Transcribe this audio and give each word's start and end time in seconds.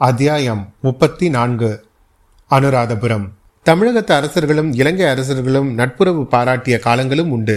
அத்தியாயம் 0.00 0.62
முப்பத்தி 0.80 1.26
நான்கு 1.28 1.68
அனுராதபுரம். 2.50 3.26
தமிழகத்து 3.66 4.14
அரசர்களும் 4.14 4.70
இலங்கை 4.72 5.06
அரசர்களும் 5.06 5.68
நட்புறவு 5.74 6.22
பாராட்டிய 6.32 6.78
காலங்களும் 6.78 7.30
உண்டு. 7.30 7.56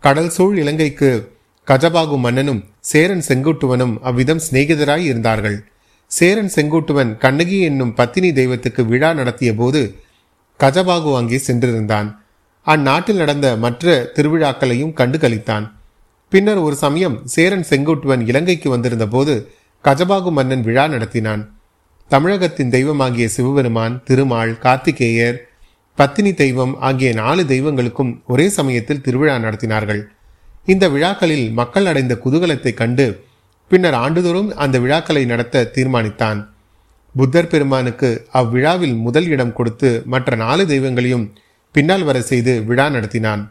கடல் 0.00 0.28
சூழ் 0.28 0.58
இலங்கைக்கு 0.58 1.10
கஜபாகு 1.66 2.16
மன்னனும் 2.18 2.60
சேரன் 2.80 3.24
செங்குட்டுவனும் 3.28 3.94
அவ்விதம் 4.00 4.42
சிநேகிதராய் 4.46 5.06
இருந்தார்கள். 5.10 5.56
சேரன் 6.06 6.50
செங்குட்டுவன் 6.56 7.16
கண்ணகி 7.18 7.60
என்னும் 7.60 7.94
பத்தினி 7.94 8.32
தெய்வத்துக்கு 8.32 8.84
விழா 8.86 9.12
நடத்திய 9.12 9.54
போது 9.54 9.82
கஜபாகு 10.60 11.12
அங்கே 11.20 11.40
சென்றிருந்தான். 11.46 12.10
அந்நாட்டில் 12.66 13.22
நடந்த 13.22 13.56
மற்ற 13.56 14.12
திருவிழாக்களையும் 14.16 14.92
கண்டு 14.92 15.18
கழித்தான் 15.18 15.68
பின்னர் 16.28 16.60
ஒரு 16.66 16.76
சமயம் 16.76 17.16
சேரன் 17.24 17.68
செங்குட்டுவன் 17.70 18.26
இலங்கைக்கு 18.32 18.70
வந்திருந்த 18.70 19.06
போது 19.06 19.36
கஜபாகு 19.84 20.30
மன்னன் 20.30 20.62
விழா 20.62 20.86
நடத்தினான். 20.86 21.42
தமிழகத்தின் 22.12 22.70
தெய்வமாகிய 22.74 23.26
சிவபெருமான் 23.34 23.96
திருமால் 24.06 24.52
கார்த்திகேயர் 24.62 25.36
பத்தினி 25.98 26.32
தெய்வம் 26.40 26.72
ஆகிய 26.88 27.10
நாலு 27.20 27.42
தெய்வங்களுக்கும் 27.52 28.10
ஒரே 28.32 28.46
சமயத்தில் 28.56 29.02
திருவிழா 29.04 29.34
நடத்தினார்கள். 29.44 30.00
இந்த 30.72 30.84
விழாக்களில் 30.94 31.46
மக்கள் 31.60 31.88
அடைந்த 31.90 32.14
குதூகலத்தை 32.24 32.72
கண்டு 32.80 33.06
பின்னர் 33.70 33.98
ஆண்டுதோறும் 34.02 34.50
அந்த 34.64 34.76
விழாக்களை 34.84 35.24
நடத்த 35.32 35.64
தீர்மானித்தான். 35.76 36.40
புத்தர் 37.14 37.50
பெருமானுக்கு 37.54 38.10
அவ்விழாவில் 38.40 38.96
முதல் 39.06 39.30
இடம் 39.34 39.56
கொடுத்து 39.58 39.90
மற்ற 40.14 40.36
நாலு 40.44 40.64
தெய்வங்களையும் 40.66 41.26
பின்னால் 41.74 42.06
வர 42.10 42.18
செய்து 42.30 42.52
விழா 42.70 42.86
நடத்தினான். 42.96 43.42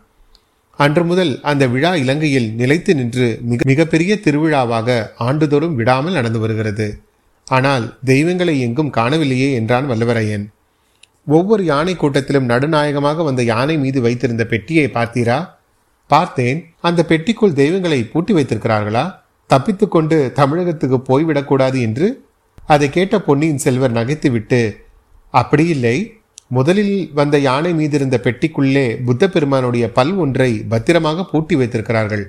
அன்று 0.79 1.03
முதல் 1.11 1.35
அந்த 1.51 1.63
விழா 1.75 1.91
இலங்கையில் 2.05 2.49
நிலைத்து 2.61 2.93
நின்று 2.95 3.27
மிக 3.51 3.67
மிகப்பெரிய 3.71 4.13
திருவிழாவாக 4.25 5.05
ஆண்டுதோறும் 5.27 5.77
விடாமல் 5.79 6.17
நடந்து 6.19 6.41
வருகிறது. 6.45 6.87
ஆனால் 7.49 7.85
தெய்வங்களை 8.05 8.55
எங்கும் 8.59 8.93
காணவில்லையே 8.97 9.49
என்றான் 9.53 9.87
வல்லவரையன். 9.91 10.45
ஒவ்வொரு 11.27 11.63
யானை 11.65 11.93
கூட்டத்திலும் 11.95 12.49
நடுநாயகமாக 12.51 13.23
வந்த 13.23 13.43
யானை 13.43 13.77
மீது 13.77 14.01
வைத்திருந்த 14.01 14.43
பெட்டியை 14.45 14.85
பார்த்தீரா? 14.87 15.39
பார்த்தேன். 16.07 16.59
அந்த 16.81 17.05
பெட்டிக்குள் 17.09 17.53
தெய்வங்களை 17.53 17.99
பூட்டி 18.03 18.33
வைத்திருக்கிறார்களா? 18.33 19.05
தப்பித்துக்கொண்டு 19.49 20.17
தமிழகத்துக்கு 20.31 20.97
போய்விடக்கூடாது 21.09 21.77
என்று? 21.81 22.07
அதை 22.67 22.89
கேட்ட 22.89 23.15
பொன்னியின் 23.19 23.57
செல்வர் 23.57 23.91
நகைத்துவிட்டு 23.91 24.61
அப்படி 25.33 25.65
இல்லை 25.67 25.97
முதலில் 26.47 26.95
வந்த 27.13 27.35
யானை 27.39 27.71
மீது 27.73 27.95
இருந்த 27.97 28.17
பெட்டிக்குள்ளே 28.23 28.85
புத்த 29.07 29.23
பெருமானுடைய 29.27 29.85
பல் 29.91 30.13
ஒன்றை 30.15 30.51
பத்திரமாக 30.69 31.25
பூட்டி 31.31 31.55
வைத்திருக்கிறார்கள். 31.55 32.23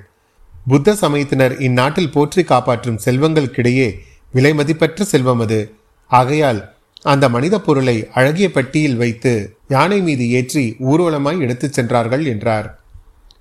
புத்த 0.67 0.93
சமயத்தினர் 0.93 1.53
இந்நாட்டில் 1.59 2.11
போற்றி 2.11 2.43
காப்பாற்றும் 2.43 2.99
செல்வங்களுக்கிடையே 3.05 3.87
விலை 4.31 4.53
மதிப்பற்ற 4.53 5.03
செல்வம் 5.03 5.39
அது. 5.39 5.73
ஆகையால் 6.11 6.73
அந்த 7.01 7.29
மனித 7.29 7.59
பொருளை 7.59 8.07
அழகிய 8.13 8.51
பெட்டியில் 8.51 8.95
வைத்து 8.95 9.55
யானை 9.67 10.01
மீது 10.01 10.29
ஏற்றி 10.29 10.75
ஊர்வலமாய் 10.79 11.39
எடுத்துச் 11.39 11.73
சென்றார்கள் 11.73 12.25
என்றார். 12.25 12.79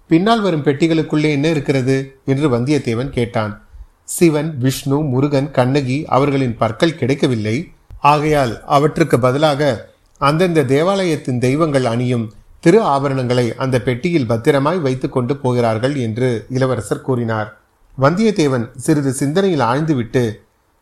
பின்னால் 0.08 0.40
வரும் 0.40 0.64
பெட்டிகளுக்குள்ளே 0.64 1.30
என்ன 1.30 1.48
இருக்கிறது? 1.48 1.96
என்று 2.26 2.58
வந்தியத்தேவன் 2.58 3.08
கேட்டான். 3.08 3.64
சிவன் 4.04 4.58
விஷ்ணு 4.58 5.00
முருகன் 5.00 5.50
கண்ணகி 5.50 6.04
அவர்களின் 6.06 6.56
பற்கள் 6.56 6.94
கிடைக்கவில்லை. 6.94 7.56
ஆகையால் 8.00 8.62
அவற்றுக்கு 8.66 9.20
பதிலாக 9.20 9.90
அந்தந்த 10.18 10.64
தேவாலயத்தின் 10.64 11.38
தெய்வங்கள் 11.38 11.84
அணியும் 11.84 12.32
திரு 12.60 12.82
ஆபரணங்களை 12.82 13.54
அந்த 13.54 13.80
பெட்டியில் 13.80 14.26
பத்திரமாய் 14.26 14.78
வைத்துக் 14.78 15.12
கொண்டு 15.12 15.36
போகிறார்கள் 15.36 15.94
என்று 15.94 16.46
இளவரசர் 16.50 17.00
கூறினார். 17.00 17.60
வந்தியத்தேவன் 17.98 18.66
சிறிது 18.76 19.12
சிந்தனையில் 19.12 19.60
ஆழ்ந்துவிட்டு 19.60 20.24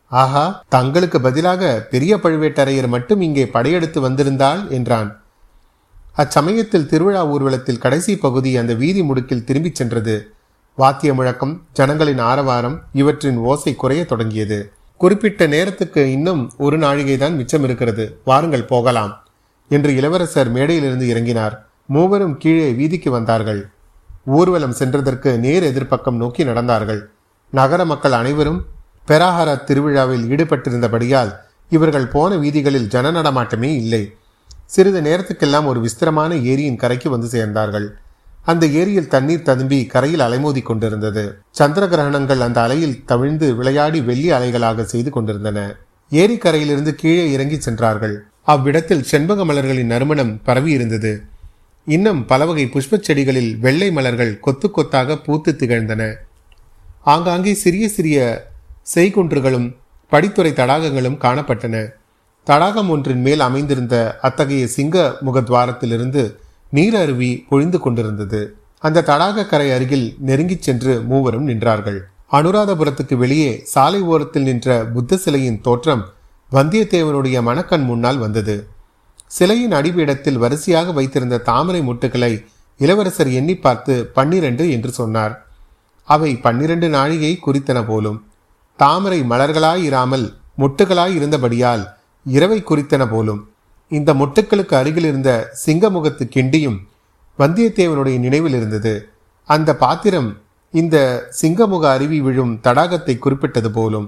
ஆஹா 0.09 0.63
தங்களுக்கு 0.69 1.21
பதிலாக 1.21 1.87
பெரிய 1.89 2.17
பழுவேட்டரையர் 2.17 2.87
மட்டும் 2.87 3.21
இங்கே 3.21 3.47
படையெடுத்து 3.47 4.09
வந்திருந்தாள் 4.09 4.67
என்றான். 4.67 5.21
அச்சமயத்தில் 6.17 6.85
திருவிழா 6.85 7.25
ஊர்வலத்தில் 7.25 7.77
கடைசி 7.77 8.17
பகுதி 8.17 8.57
அந்த 8.57 8.73
வீதி 8.73 9.01
முடுக்கில் 9.01 9.43
திரும்பிச் 9.43 9.75
சென்றது. 9.75 10.33
வாத்திய 10.75 11.13
முழக்கம் 11.13 11.61
ஜனங்களின் 11.71 12.17
ஆரவாரம் 12.17 12.81
இவற்றின் 12.93 13.37
ஓசை 13.37 13.75
குறைய 13.75 14.05
தொடங்கியது. 14.05 14.71
குறிப்பிட்ட 14.97 15.47
நேரத்துக்கு 15.47 16.11
இன்னும் 16.11 16.51
ஒரு 16.57 16.79
நாழிகைதான் 16.79 17.35
மிச்சம் 17.35 17.63
இருக்கிறது. 17.63 18.19
வாருங்கள் 18.25 18.63
போகலாம் 18.63 19.23
என்று 19.69 19.95
இளவரசர் 19.95 20.53
மேடையிலிருந்து 20.53 21.07
இறங்கினார். 21.07 21.65
மூவரும் 21.85 22.37
கீழே 22.37 22.71
வீதிக்கு 22.71 23.11
வந்தார்கள். 23.11 23.69
ஊர்வலம் 24.25 24.75
சென்றதற்கு 24.79 25.37
நேர் 25.37 25.63
எதிர்ப்பக்கம் 25.63 26.17
நோக்கி 26.17 26.45
நடந்தார்கள். 26.45 27.01
நகர 27.51 27.85
மக்கள் 27.85 28.11
அனைவரும் 28.11 28.65
பெராஹார 29.09 29.49
திருவிழாவில் 29.63 30.25
ஈடுபட்டிருந்தபடியால் 30.33 31.31
இவர்கள் 31.69 32.07
போன 32.07 32.35
வீதிகளில் 32.35 32.87
ஜன 32.87 33.11
நடமாட்டமே 33.11 33.71
இல்லை. 33.83 34.03
சிறிது 34.65 35.01
நேரத்துக்கெல்லாம் 35.01 35.65
ஒரு 35.65 35.79
விஸ்திரமான 35.85 36.31
ஏரியின் 36.51 36.75
கரைக்கு 36.75 37.09
வந்து 37.09 37.27
சேர்ந்தார்கள். 37.27 37.87
அந்த 38.43 38.65
ஏரியில் 38.81 39.07
தண்ணீர் 39.07 39.47
ததும்பி 39.47 39.85
கரையில் 39.85 40.19
அலைமோதி 40.19 40.61
கொண்டிருந்தது. 40.61 41.23
சந்திர 41.59 41.85
கிரகணங்கள் 41.87 42.43
அந்த 42.47 42.61
அலையில் 42.61 43.05
தவிழ்ந்து 43.05 43.55
விளையாடி 43.55 44.01
வெள்ளி 44.01 44.31
அலைகளாக 44.31 44.81
செய்து 44.83 45.11
கொண்டிருந்தன. 45.11 45.75
ஏரிக்கரையிலிருந்து 46.11 46.93
கீழே 47.01 47.31
இறங்கி 47.31 47.59
சென்றார்கள். 47.59 48.15
அவ்விடத்தில் 48.43 49.03
செண்பக 49.03 49.45
மலர்களின் 49.45 49.91
நறுமணம் 49.93 50.33
பரவி 50.43 50.71
இருந்தது. 50.71 51.11
இன்னும் 51.85 52.25
பலவகை 52.25 52.65
புஷ்பச் 52.73 53.07
செடிகளில் 53.07 53.51
வெள்ளை 53.59 53.91
மலர்கள் 53.91 54.39
கொத்து 54.39 54.71
கொத்தாக 54.71 55.17
பூத்து 55.17 55.51
திகழ்ந்தன. 55.59 56.03
ஆங்காங்கே 57.03 57.53
சிறிய 57.53 57.89
சிறிய 57.89 58.47
செய்குன்றுகளும் 58.95 59.75
படித்துறை 60.11 60.51
தடாகங்களும் 60.53 61.17
காணப்பட்டன. 61.17 61.87
தடாகம் 62.43 62.89
ஒன்றின் 62.89 63.21
மேல் 63.21 63.39
அமைந்திருந்த 63.39 64.19
அத்தகைய 64.21 64.67
சிங்க 64.67 65.17
முகத்வாரத்திலிருந்து 65.25 66.35
நீர் 66.69 66.95
அருவி 66.95 67.45
பொழிந்து 67.49 67.79
கொண்டிருந்தது. 67.79 68.55
அந்த 68.79 69.01
தடாக 69.01 69.45
கரை 69.45 69.71
அருகில் 69.71 70.15
நெருங்கிச் 70.25 70.61
சென்று 70.61 71.01
மூவரும் 71.01 71.47
நின்றார்கள். 71.47 71.99
அனுராதபுரத்துக்கு 72.31 73.15
வெளியே 73.15 73.61
சாலை 73.63 74.01
ஓரத்தில் 74.01 74.43
நின்ற 74.43 74.85
புத்த 74.85 75.17
சிலையின் 75.17 75.61
தோற்றம் 75.61 76.05
வந்தியத்தேவனுடைய 76.51 77.41
மணக்கண் 77.41 77.83
முன்னால் 77.83 78.17
வந்தது. 78.17 78.67
சிலையின் 79.27 79.71
அடிபீடத்தில் 79.71 80.33
வரிசையாக 80.33 80.91
வைத்திருந்த 80.91 81.37
தாமரை 81.37 81.81
முட்டுகளை 81.81 82.45
இளவரசர் 82.77 83.31
எண்ணி 83.31 83.55
பார்த்து 83.55 84.05
பன்னிரண்டு 84.05 84.71
என்று 84.71 84.91
சொன்னார். 84.91 85.45
அவை 86.03 86.35
பன்னிரண்டு 86.35 86.89
நாழிகை 86.89 87.39
குறித்தன 87.45 87.87
போலும். 87.87 88.28
தாமரை 88.79 89.19
மலர்களாய் 89.23 89.83
இராமல் 89.83 90.25
முட்டுகளாய் 90.57 91.13
இருந்தபடியால் 91.15 91.83
இரவை 92.25 92.59
குறித்தன 92.61 93.03
போலும் 93.09 93.41
இந்த 93.91 94.13
முட்டுக்களுக்கு 94.13 94.75
அருகில் 94.75 95.07
இருந்த 95.09 95.31
சிங்கமுகத்து 95.65 96.23
கிண்டியும் 96.35 96.77
வந்தியத்தேவனுடைய 97.39 98.17
நினைவில் 98.19 98.53
இருந்தது 98.53 98.93
அந்த 99.49 99.69
பாத்திரம் 99.75 100.29
இந்த 100.73 100.97
சிங்கமுக 101.41 101.85
அருவி 101.95 102.19
விழும் 102.21 102.53
தடாகத்தை 102.63 103.15
குறிப்பிட்டது 103.17 103.71
போலும். 103.71 104.07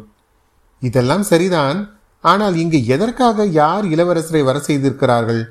இதெல்லாம் 0.82 1.22
சரிதான். 1.22 1.80
ஆனால் 2.24 2.56
இங்கு 2.56 2.80
எதற்காக 2.86 3.46
யார் 3.46 3.86
இளவரசரை 3.86 4.42
வர 4.44 4.58
செய்திருக்கிறார்கள்? 4.60 5.42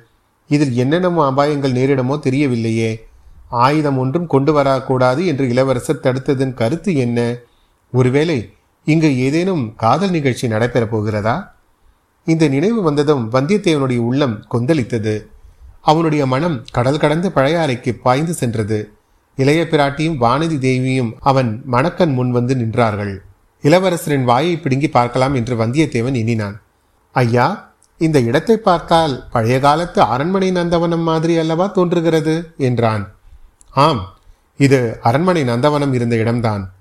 இதில் 0.51 0.75
என்னென்னமோ 0.75 1.23
அபாயங்கள் 1.31 1.77
நேரிடமோ 1.79 2.17
தெரியவில்லையே. 2.27 2.91
ஆயுதம் 3.65 3.99
ஒன்றும் 3.99 4.27
கொண்டு 4.27 4.53
வரக்கூடாது 4.53 5.27
என்று 5.27 5.45
இளவரசர் 5.49 6.05
தடுத்ததன் 6.05 6.55
கருத்து 6.55 6.91
என்ன? 6.97 7.19
ஒருவேளை 7.93 8.39
இங்கு 8.85 9.19
ஏதேனும் 9.19 9.75
காதல் 9.77 10.11
நிகழ்ச்சி 10.11 10.49
நடைபெறப் 10.49 10.91
போகிறதா? 10.91 11.55
இந்த 12.25 12.49
நினைவு 12.49 12.83
வந்ததும் 12.83 13.33
வந்தியத்தேவனுடைய 13.33 13.97
உள்ளம் 13.97 14.45
கொந்தளித்தது. 14.51 15.27
அவனுடைய 15.81 16.27
மனம் 16.27 16.65
கடல் 16.73 16.99
கடந்து 16.99 17.29
பழையாறைக்கு 17.29 18.01
பாய்ந்து 18.03 18.33
சென்றது. 18.33 18.93
இளைய 19.37 19.67
பிராட்டியும் 19.71 20.17
வானதி 20.21 20.59
தேவியும் 20.59 21.15
அவன் 21.21 21.63
மணக்கண் 21.65 22.13
முன் 22.13 22.31
வந்து 22.31 22.55
நின்றார்கள். 22.55 23.19
இளவரசரின் 23.63 24.25
வாயை 24.25 24.57
பிடுங்கி 24.57 24.89
பார்க்கலாம் 24.89 25.35
என்று 25.35 25.57
வந்தியத்தேவன் 25.57 26.15
எண்ணினான். 26.15 26.61
ஐயா 27.13 27.73
இந்த 27.99 28.21
இடத்தை 28.21 28.57
பார்த்தால் 28.57 29.27
பழைய 29.31 29.61
காலத்து 29.61 30.03
அரண்மனை 30.03 30.53
நந்தவனம் 30.53 31.03
மாதிரி 31.03 31.39
அல்லவா 31.39 31.67
தோன்றுகிறது? 31.67 32.53
என்றான். 32.57 33.15
ஆம் 33.71 34.15
இது 34.57 34.99
அரண்மனை 35.03 35.43
நந்தவனம் 35.43 35.93
இருந்த 35.93 36.17
இடம்தான். 36.17 36.73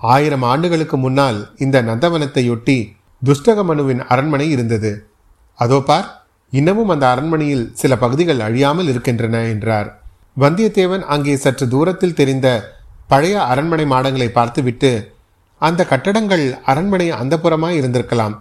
ஆயிரம் 0.00 0.42
ஆண்டுகளுக்கு 0.42 0.96
முன்னால் 0.96 1.54
இந்த 1.56 1.82
நந்தவனத்தையொட்டி 1.82 2.96
துஷ்டகமனுவின் 3.26 3.98
அரண்மனை 3.98 4.50
இருந்தது. 4.50 5.08
அதோ 5.54 5.80
பார் 5.80 6.26
இன்னமும் 6.50 6.88
அந்த 6.88 7.08
அரண்மனையில் 7.08 7.70
சில 7.74 7.96
பகுதிகள் 7.96 8.40
அழியாமல் 8.40 8.86
இருக்கின்றன 8.86 9.44
என்றார். 9.44 10.00
வந்தியத்தேவன் 10.40 11.00
அங்கே 11.00 11.36
சற்று 11.36 11.68
தூரத்தில் 11.68 12.14
தெரிந்த 12.14 12.76
பழைய 13.06 13.42
அரண்மனை 13.42 13.84
மாடங்களை 13.84 14.28
பார்த்துவிட்டு 14.28 15.16
அந்த 15.56 15.84
கட்டடங்கள் 15.84 16.54
அரண்மனை 16.64 17.10
அந்த 17.10 17.36
புறமாய் 17.36 17.78
இருந்திருக்கலாம். 17.80 18.38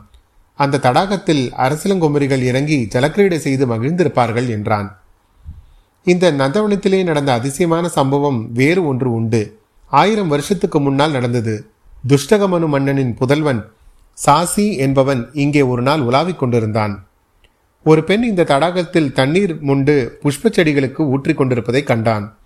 அந்த 0.54 0.78
தடாகத்தில் 0.78 1.52
அரசிலங்குமரிகள் 1.52 2.42
இறங்கி 2.42 2.88
ஜலக்கிரீடை 2.94 3.38
செய்து 3.38 3.68
மகிழ்ந்திருப்பார்கள் 3.68 4.50
என்றான். 4.50 4.98
இந்த 6.04 6.32
நந்தவனத்திலே 6.32 7.04
நடந்த 7.04 7.34
அதிசயமான 7.34 7.88
சம்பவம் 7.88 8.52
வேறு 8.54 8.86
ஒன்று 8.86 9.12
உண்டு. 9.12 9.57
ஆயிரம் 9.90 10.28
வருஷத்துக்கு 10.28 10.80
முன்னால் 10.80 11.12
நடந்தது. 11.12 11.70
துஷ்டகமனு 12.08 12.68
மன்னனின் 12.68 13.18
புதல்வன் 13.18 13.72
சாசி 14.26 14.78
என்பவன் 14.78 15.30
இங்கே 15.34 15.62
ஒரு 15.62 15.82
நாள் 15.82 16.00
உலாவிக் 16.00 16.40
கொண்டிருந்தான். 16.40 17.06
ஒரு 17.84 18.04
பெண் 18.04 18.24
இந்த 18.24 18.44
தடாகத்தில் 18.44 19.12
தண்ணீர் 19.12 19.64
முண்டு 19.64 20.10
புஷ்ப 20.22 20.52
செடிகளுக்கு 20.52 21.02
ஊற்றிக் 21.02 21.38
கொண்டிருப்பதை 21.38 21.84
கண்டான். 21.84 22.38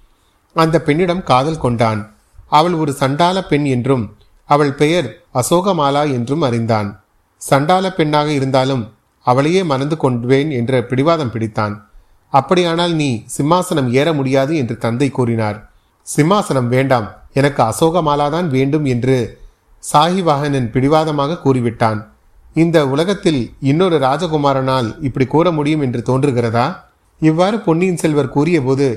அந்த 0.53 0.81
பெண்ணிடம் 0.81 1.23
காதல் 1.23 1.57
கொண்டான். 1.57 2.13
அவள் 2.47 2.73
ஒரு 2.73 2.95
சண்டால 2.99 3.41
பெண் 3.41 3.63
என்றும் 3.63 4.15
அவள் 4.45 4.73
பெயர் 4.73 5.21
அசோகமாலா 5.33 6.11
என்றும் 6.11 6.41
அறிந்தான். 6.41 7.03
சண்டால 7.49 7.89
பெண்ணாக 7.89 8.31
இருந்தாலும் 8.31 8.93
அவளையே 9.21 9.63
மணந்து 9.63 9.97
கொள்வேன் 9.97 10.51
என்ற 10.51 10.83
பிடிவாதம் 10.83 11.31
பிடித்தான். 11.31 11.81
அப்படியானால் 12.29 12.93
நீ 12.93 13.25
சிம்மாசனம் 13.38 13.89
ஏற 13.89 14.13
முடியாது 14.13 14.57
என்று 14.57 14.77
தந்தை 14.77 15.09
கூறினார். 15.09 15.71
சிம்மாசனம் 16.17 16.67
வேண்டாம். 16.67 17.20
எனக்கு 17.33 17.63
அசோக 17.63 18.01
மாலாதான் 18.01 18.48
வேண்டும் 18.48 18.86
என்று 18.86 19.18
சாஹிவாகனன் 19.83 20.72
பிடிவாதமாக 20.74 21.39
கூறிவிட்டான். 21.44 22.00
இந்த 22.56 22.78
உலகத்தில் 22.88 23.42
இன்னொரு 23.60 23.98
ராஜகுமாரனால் 23.98 24.89
இப்படி 25.01 25.25
கூற 25.28 25.51
முடியும் 25.51 25.81
என்று 25.81 26.01
தோன்றுகிறதா? 26.10 26.66
இவ்வாறு 27.22 27.57
பொன்னியின் 27.60 28.01
செல்வர் 28.04 28.30
கூறியபோது 28.30 28.88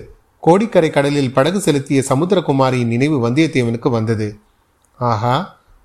கோடிக்கரை 0.43 0.91
கடலில் 0.91 1.33
படகு 1.33 1.61
செலுத்திய 1.61 2.01
சமுத்திரகுமாரியின் 2.09 2.93
நினைவு 2.95 3.17
வந்தியத்தேவனுக்கு 3.27 3.91
வந்தது. 3.91 4.29
ஆஹா 5.01 5.37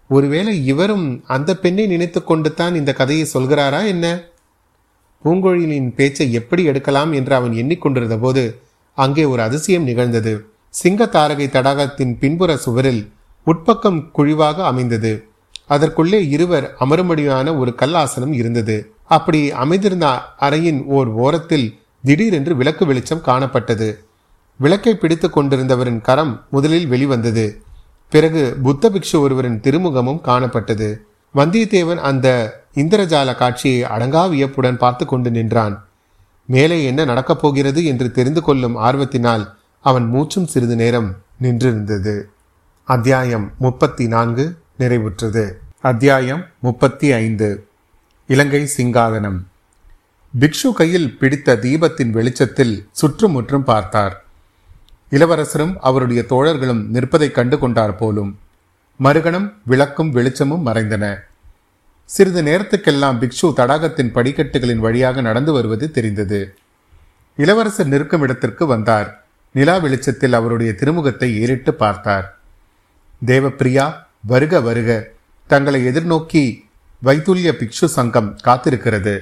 ஒருவேளை 0.10 0.54
இவரும் 0.66 1.24
அந்த 1.28 1.50
பெண்ணை 1.56 1.86
நினைத்து 1.88 2.19
கொண்டு 2.24 2.50
தான் 2.54 2.75
இந்த 2.75 2.92
கதையை 2.94 3.25
சொல்கிறாரா 3.34 3.81
என்ன? 3.88 4.06
பூங்கொழிலின் 5.25 5.90
பேச்சை 5.94 6.28
எப்படி 6.34 6.63
எடுக்கலாம் 6.63 7.12
என்று 7.13 7.36
அவன் 7.36 7.54
எண்ணிக்கொண்டிருந்த 7.54 8.18
போது 8.19 8.44
அங்கே 8.98 9.24
ஒரு 9.25 9.42
அதிசயம் 9.42 9.84
நிகழ்ந்தது. 9.84 10.34
சிங்க 10.69 11.06
தாரகை 11.06 11.48
தடாகத்தின் 11.50 12.18
பின்புற 12.19 12.57
சுவரில் 12.57 13.12
உட்பக்கம் 13.45 14.12
குழிவாக 14.12 14.66
அமைந்தது. 14.66 15.27
அதற்குள்ளே 15.68 16.27
இருவர் 16.27 16.75
அமரும்படியான 16.80 17.57
ஒரு 17.57 17.75
கல்லாசனம் 17.77 18.33
இருந்தது. 18.33 18.92
அப்படி 19.06 19.51
அமைந்திருந்த 19.51 20.19
அறையின் 20.39 20.86
ஓர் 20.86 21.07
ஓரத்தில் 21.07 21.80
திடீரென்று 22.04 22.56
விளக்கு 22.56 22.86
வெளிச்சம் 22.86 23.21
காணப்பட்டது. 23.25 23.98
விளக்கை 24.57 24.95
பிடித்து 24.95 25.27
கொண்டிருந்தவரின் 25.27 26.01
கரம் 26.01 26.45
முதலில் 26.50 26.88
வெளிவந்தது. 26.88 27.62
பிறகு 28.10 28.57
புத்த 28.63 28.89
பிக்ஷு 28.89 29.19
ஒருவரின் 29.19 29.60
திருமுகமும் 29.60 30.21
காணப்பட்டது. 30.21 30.95
வந்தியத்தேவன் 31.36 31.98
அந்த 31.98 32.27
இந்திரஜால 32.75 33.36
காட்சியை 33.36 33.83
அடங்கா 33.83 34.30
வியப்புடன் 34.30 34.77
பார்த்து 34.77 35.06
கொண்டு 35.06 35.31
நின்றான். 35.31 35.88
மேலே 36.45 36.83
என்ன 36.83 37.06
நடக்கப் 37.06 37.42
போகிறது 37.42 37.86
என்று 37.86 38.12
தெரிந்து 38.12 38.42
கொள்ளும் 38.42 38.77
ஆர்வத்தினால் 38.77 39.57
அவன் 39.81 40.06
மூச்சும் 40.06 40.48
சிறிது 40.48 40.76
நேரம் 40.76 41.18
நின்றிருந்தது. 41.42 42.24
அத்தியாயம் 42.84 43.54
முப்பத்தி 43.60 44.08
நான்கு 44.08 44.58
நிறைவுற்றது. 44.80 45.52
அத்தியாயம் 45.81 46.46
முப்பத்தி 46.60 47.12
ஐந்து 47.12 47.68
இலங்கை 48.28 48.70
சிங்காதனம். 48.78 49.40
பிக்ஷு 50.40 50.74
கையில் 50.76 51.18
பிடித்த 51.18 51.56
தீபத்தின் 51.56 52.10
வெளிச்சத்தில் 52.10 52.88
சுற்றுமுற்றும் 52.92 53.64
பார்த்தார். 53.64 54.26
இளவரசரும் 55.10 55.78
அவருடைய 55.81 56.26
தோழர்களும் 56.30 56.86
நிற்பதைக் 56.88 57.36
கண்டு 57.36 57.60
கொண்டார் 57.60 57.96
போலும். 57.96 58.40
மறுகணம் 59.04 59.54
விளக்கும் 59.66 60.12
வெளிச்சமும் 60.12 60.66
மறைந்தன. 60.66 61.16
சிறிது 62.06 62.42
நேரத்துக்கெல்லாம் 62.42 63.20
பிக்ஷு 63.20 63.54
தடாகத்தின் 63.56 64.12
படிக்கட்டுகளின் 64.12 64.78
வழியாக 64.78 65.22
நடந்து 65.22 65.52
வருவது 65.52 65.92
தெரிந்தது. 65.92 66.56
இளவரசர் 67.38 67.88
நிற்கும் 67.88 68.22
இடத்திற்கு 68.22 68.66
வந்தார். 68.66 69.19
நிலா 69.51 69.78
வெளிச்சத்தில் 69.78 70.34
அவருடைய 70.34 70.72
திருமுகத்தை 70.72 71.40
ஏறிட்டு 71.40 71.74
பார்த்தார். 71.74 72.40
தேவப்பிரியா 73.25 73.94
வருக 74.22 74.62
வருக. 74.62 74.90
தங்களை 75.48 75.88
எதிர்நோக்கி 75.88 76.44
வைத்துல்ய 77.04 77.50
பிக்ஷு 77.60 77.86
சங்கம் 77.86 78.38
காத்திருக்கிறது. 78.44 79.19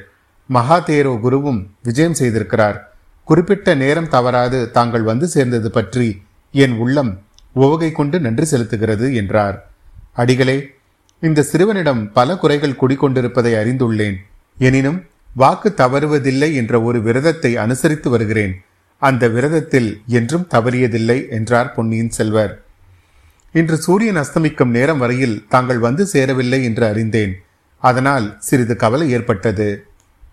மகாதேரோ 0.50 1.13
குருவும் 1.24 1.62
விஜயம் 1.83 2.18
செய்திருக்கிறார். 2.19 2.77
குறிப்பிட்ட 3.24 3.75
நேரம் 3.75 4.09
தவறாது 4.09 4.71
தாங்கள் 4.71 5.01
வந்து 5.01 5.27
சேர்ந்தது 5.27 5.71
பற்றி 5.71 6.21
என் 6.51 6.75
உள்ளம் 6.77 7.21
உவகை 7.53 7.91
கொண்டு 7.91 8.19
நன்றி 8.19 8.45
செலுத்துகிறது 8.51 9.15
என்றார். 9.15 9.57
அடிகளே 10.13 10.57
இந்த 11.19 11.41
சிறுவனிடம் 11.41 12.12
பல 12.12 12.35
குறைகள் 12.35 12.80
குடிக்கொண்டிருப்பதை 12.81 13.53
அறிந்துள்ளேன். 13.62 14.18
எனினும் 14.57 15.00
வாக்கு 15.35 15.73
தவறுவதில்லை 15.77 16.53
என்ற 16.53 16.81
ஒரு 16.81 17.01
விரதத்தை 17.01 17.57
அனுசரித்து 17.57 18.09
வருகிறேன். 18.09 18.53
அந்த 18.97 19.27
விரதத்தில் 19.27 20.01
என்றும் 20.07 20.47
தவறியதில்லை 20.51 21.29
என்றார் 21.29 21.73
பொன்னியின் 21.73 22.09
செல்வர். 22.09 22.63
இன்று 23.53 23.77
சூரியன் 23.77 24.15
அஸ்தமிக்கும் 24.15 24.69
நேரம் 24.69 24.97
வரையில் 24.97 25.45
தாங்கள் 25.49 25.77
வந்து 25.77 26.05
சேரவில்லை 26.05 26.63
என்று 26.63 26.85
அறிந்தேன். 26.85 27.41
அதனால் 27.79 28.35
சிறிது 28.39 28.75
கவலை 28.75 29.11
ஏற்பட்டது. 29.11 29.85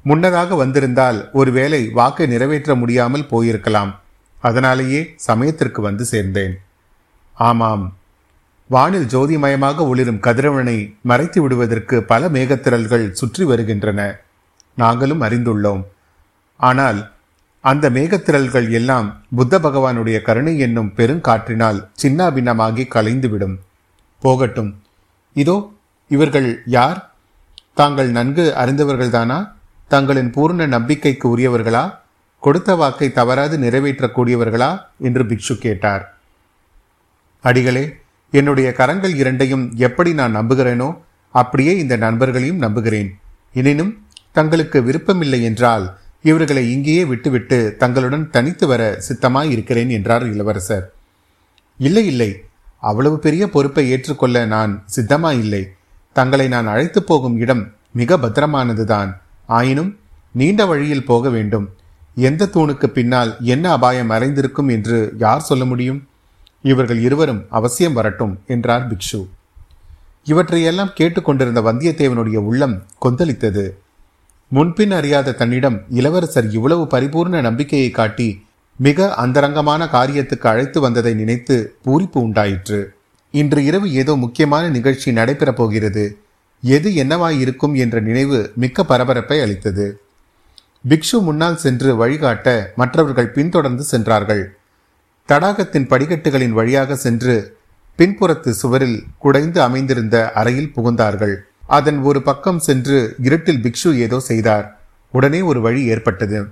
முன்னதாக 0.02 0.54
வந்திருந்தால் 0.54 1.30
ஒருவேளை 1.32 1.88
வாக்கை 1.88 2.26
நிறைவேற்ற 2.26 2.74
முடியாமல் 2.74 3.26
போயிருக்கலாம். 3.30 3.94
அதனாலேயே 4.40 5.14
சமயத்திற்கு 5.16 5.82
வந்து 5.82 6.06
சேர்ந்தேன். 6.10 6.54
ஆமாம். 7.34 7.96
வானில் 8.66 9.06
ஜோதிமயமாக 9.06 9.86
ஒளிரும் 9.86 10.20
கதிரவனை 10.20 10.94
மறைத்து 11.00 11.42
விடுவதற்கு 11.42 12.02
பல 12.02 12.28
மேகத்திரல்கள் 12.28 13.10
சுற்றி 13.10 13.44
வருகின்றன. 13.44 14.20
நாங்களும் 14.74 15.22
அறிந்துள்ளோம். 15.22 15.84
ஆனால் 16.56 17.13
அந்த 17.64 17.90
மேகத்திரல்கள் 17.90 18.70
எல்லாம் 18.70 19.06
புத்த 19.36 19.58
பகவானுடைய 19.58 20.22
கருணை 20.22 20.58
என்னும் 20.58 20.92
பெருங்காற்றினால் 20.96 21.78
சின்னாபின்னமாகி 22.02 22.82
கலைந்துவிடும். 22.94 23.54
போகட்டும். 24.20 24.82
இதோ 25.32 25.72
இவர்கள் 26.08 26.62
யார்? 26.66 26.98
தாங்கள் 27.74 28.10
நன்கு 28.10 28.44
அறிந்தவர்கள்தானா? 28.56 29.38
தங்களின் 29.88 30.30
பூர்ண 30.30 30.66
நம்பிக்கைக்கு 30.66 31.38
உரியவர்களா? 31.38 31.84
கொடுத்த 32.40 32.74
வாக்கை 32.74 33.12
தவறாது 33.12 33.58
நிறைவேற்றக்கூடியவர்களா? 33.58 34.70
என்று 34.98 35.24
பிக்ஷு 35.24 35.58
கேட்டார். 35.58 36.04
அடிகளே 37.40 37.96
என்னுடைய 38.30 38.72
கரங்கள் 38.72 39.14
இரண்டையும் 39.14 39.72
எப்படி 39.76 40.14
நான் 40.14 40.36
நம்புகிறேனோ 40.36 40.98
அப்படியே 41.34 41.76
இந்த 41.76 41.96
நண்பர்களையும் 41.96 42.62
நம்புகிறேன். 42.66 43.18
எனினும் 43.52 44.06
தங்களுக்கு 44.32 44.82
விருப்பமில்லை 44.82 45.42
என்றால் 45.42 45.98
இவர்களை 46.24 46.72
இங்கேயே 46.72 47.04
விட்டுவிட்டு 47.04 47.74
தங்களுடன் 47.78 48.30
தனித்து 48.30 48.66
வர 48.66 48.82
சித்தமாய் 49.08 49.50
இருக்கிறேன் 49.50 49.90
என்றார் 49.90 50.32
இளவரசர். 50.32 50.92
இல்லை 51.78 52.06
இல்லை. 52.06 52.42
அவ்வளவு 52.80 53.18
பெரிய 53.18 53.48
பொறுப்பை 53.48 53.90
ஏற்றுக்கொள்ள 53.90 54.46
நான் 54.46 54.84
சித்தமாயில்லை. 54.96 55.62
தங்களை 56.12 56.48
நான் 56.48 56.66
அழைத்து 56.66 57.02
போகும் 57.02 57.36
இடம் 57.36 57.72
மிக 57.92 58.16
பத்திரமானதுதான். 58.16 59.10
ஆயினும் 59.46 59.98
நீண்ட 60.32 60.66
வழியில் 60.66 61.04
போக 61.04 61.30
வேண்டும். 61.30 61.74
எந்த 62.14 62.48
தூணுக்கு 62.54 62.86
பின்னால் 62.86 63.36
என்ன 63.40 63.70
அபாயம் 63.70 64.10
மறைந்திருக்கும் 64.10 64.70
என்று 64.70 65.14
யார் 65.18 65.40
சொல்ல 65.40 65.64
முடியும்? 65.64 66.08
இவர்கள் 66.62 67.00
இருவரும் 67.00 67.46
அவசியம் 67.50 67.92
வரட்டும் 67.92 68.40
என்றார் 68.46 68.86
பிக்ஷு. 68.90 69.26
இவற்றையெல்லாம் 70.24 70.92
கேட்டுக்கொண்டிருந்த 70.94 71.60
வந்தியத்தேவனுடைய 71.60 72.36
உள்ளம் 72.36 72.82
கொந்தளித்தது. 72.98 73.64
முன்பின் 74.54 74.90
அறியாத 74.90 75.32
தன்னிடம் 75.32 75.76
இளவரசர் 75.98 76.48
இவ்வளவு 76.56 76.82
பரிபூர்ண 76.84 77.40
நம்பிக்கையை 77.40 77.90
காட்டி 77.90 78.26
மிக 78.78 79.06
அந்தரங்கமான 79.14 79.82
காரியத்துக்கு 79.94 80.46
அழைத்து 80.50 80.78
வந்ததை 80.80 81.12
நினைத்து 81.14 81.56
பூரிப்பு 81.84 82.18
உண்டாயிற்று. 82.26 82.80
இன்று 83.34 83.60
இரவு 83.64 83.88
ஏதோ 83.92 84.14
முக்கியமான 84.14 84.64
நிகழ்ச்சி 84.68 85.12
நடைபெறப் 85.12 85.58
போகிறது. 85.60 86.04
எது 86.62 86.90
என்னவாயிருக்கும் 87.02 87.74
என்ற 87.84 88.00
நினைவு 88.00 88.38
மிக்க 88.56 88.84
பரபரப்பை 88.84 89.38
அளித்தது. 89.40 89.86
பிக்ஷு 90.88 91.20
முன்னால் 91.22 91.58
சென்று 91.64 91.90
வழிகாட்ட 91.96 92.48
மற்றவர்கள் 92.76 93.34
பின்தொடர்ந்து 93.38 93.86
சென்றார்கள். 93.92 94.44
தடாகத்தின் 95.28 95.90
படிக்கட்டுகளின் 95.94 96.56
வழியாக 96.60 96.96
சென்று 96.96 97.36
பின்புறத்து 97.98 98.52
சுவரில் 98.62 98.98
குடைந்து 99.18 99.60
அமைந்திருந்த 99.62 100.16
அறையில் 100.32 100.72
புகுந்தார்கள். 100.76 101.36
அதன் 101.66 102.02
ஒரு 102.02 102.22
பக்கம் 102.22 102.58
சென்று 102.58 103.16
இருட்டில் 103.22 103.62
பிக்ஷு 103.62 103.94
ஏதோ 103.94 104.20
செய்தார். 104.20 104.78
உடனே 105.10 105.40
ஒரு 105.40 105.60
வழி 105.60 105.84
ஏற்பட்டது. 105.84 106.48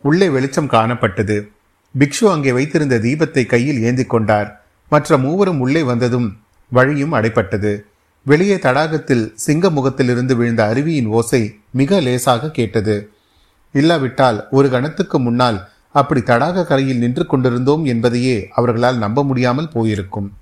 உள்ளே 0.00 0.28
வெளிச்சம் 0.28 0.68
காணப்பட்டது. 0.68 1.48
பிக்ஷு 1.98 2.30
அங்கே 2.30 2.52
வைத்திருந்த 2.52 2.98
தீபத்தை 2.98 3.46
கையில் 3.46 3.82
ஏந்தி 3.82 4.04
கொண்டார். 4.04 4.62
மற்ற 4.88 5.18
மூவரும் 5.18 5.60
உள்ளே 5.60 5.82
வந்ததும் 5.82 6.38
வழியும் 6.68 7.12
அடைப்பட்டது 7.12 7.84
வெளியே 8.22 8.56
தடாகத்தில் 8.56 9.32
சிங்க 9.34 9.70
முகத்திலிருந்து 9.70 10.36
விழுந்த 10.36 10.74
அருவியின் 10.74 11.06
ஓசை 11.06 11.60
மிக 11.70 12.00
லேசாக 12.00 12.50
கேட்டது. 12.50 13.10
இல்லாவிட்டால் 13.72 14.48
ஒரு 14.50 14.70
கணத்துக்கு 14.70 15.18
முன்னால் 15.18 15.68
அப்படி 15.90 16.20
தடாக 16.20 16.64
கரையில் 16.64 16.98
நின்று 16.98 17.26
கொண்டிருந்தோம் 17.26 17.84
என்பதையே 17.84 18.48
அவர்களால் 18.52 18.98
நம்ப 18.98 19.24
முடியாமல் 19.24 19.68
போயிருக்கும். 19.68 20.32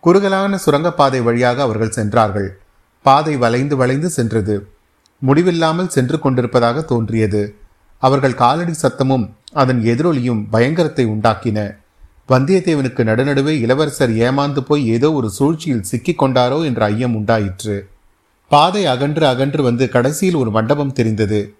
குறுகலான 0.00 0.56
சுரங்கப்பாதை 0.56 1.20
வழியாக 1.20 1.62
அவர்கள் 1.62 1.90
சென்றார்கள். 1.90 2.59
பாதை 3.02 3.36
வளைந்து 3.36 3.76
வளைந்து 3.76 4.10
சென்றது. 4.10 4.68
முடிவில்லாமல் 5.18 5.88
சென்று 5.88 6.18
கொண்டிருப்பதாக 6.18 6.80
தோன்றியது. 6.80 7.54
அவர்கள் 7.98 8.34
காலடி 8.34 8.72
சத்தமும் 8.82 9.30
அதன் 9.52 9.80
எதிரொலியும் 9.82 10.42
பயங்கரத்தை 10.50 11.06
உண்டாக்கின. 11.06 11.76
வந்தியத்தேவனுக்கு 12.28 13.02
நடுநடுவே 13.10 13.54
இளவரசர் 13.60 14.10
ஏமாந்து 14.10 14.60
போய் 14.60 14.88
ஏதோ 14.88 15.12
ஒரு 15.12 15.30
சூழ்ச்சியில் 15.30 15.82
சிக்கிக் 15.82 16.22
கொண்டாரோ 16.22 16.64
என்ற 16.64 16.84
ஐயம் 16.84 17.14
உண்டாயிற்று. 17.14 17.88
பாதை 18.48 18.86
அகன்று 18.86 19.26
அகன்று 19.26 19.62
வந்து 19.62 19.88
கடைசியில் 19.88 20.34
ஒரு 20.34 20.50
மண்டபம் 20.50 20.92
தெரிந்தது. 20.92 21.54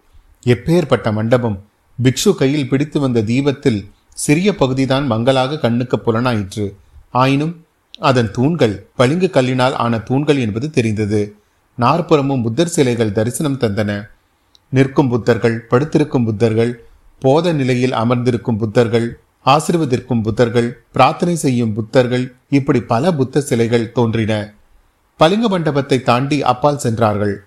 எப்பேற்பட்ட 0.46 1.12
மண்டபம். 1.12 1.62
பிக்ஷு 2.02 2.34
கையில் 2.34 2.68
பிடித்து 2.68 3.00
வந்த 3.00 3.22
தீபத்தில் 3.22 3.90
சிறிய 4.12 4.54
பகுதிதான் 4.54 5.06
மங்களாக 5.06 5.58
கண்ணுக்கு 5.58 5.96
புலனாயிற்று. 5.96 6.74
ஆயினும் 7.10 7.64
அதன் 8.00 8.30
தூண்கள் 8.30 8.86
பளிங்கு 8.96 9.30
கல்லினால் 9.32 9.72
ஆன 9.72 9.98
தூண்கள் 9.98 10.38
என்பது 10.38 10.70
தெரிந்தது. 10.70 11.34
நாற்புறமும் 11.78 12.42
புத்தர் 12.42 12.72
சிலைகள் 12.76 13.12
தரிசனம் 13.12 13.60
தந்தன. 13.60 14.08
நிற்கும் 14.68 15.10
புத்தர்கள் 15.12 15.56
படுத்திருக்கும் 15.70 16.26
புத்தர்கள் 16.28 16.72
போத 17.18 17.52
நிலையில் 17.52 17.92
அமர்ந்திருக்கும் 17.92 18.60
புத்தர்கள் 18.60 19.08
ஆசிர்வதிற்கும் 19.46 20.22
புத்தர்கள் 20.22 20.72
பிரார்த்தனை 20.92 21.34
செய்யும் 21.34 21.74
புத்தர்கள் 21.76 22.24
இப்படி 22.48 22.80
பல 22.80 23.12
புத்த 23.12 23.40
சிலைகள் 23.40 23.92
தோன்றின. 23.92 24.54
பளிங்கு 25.16 25.48
மண்டபத்தை 25.48 26.02
தாண்டி 26.02 26.42
அப்பால் 26.42 26.78
சென்றார்கள். 26.78 27.44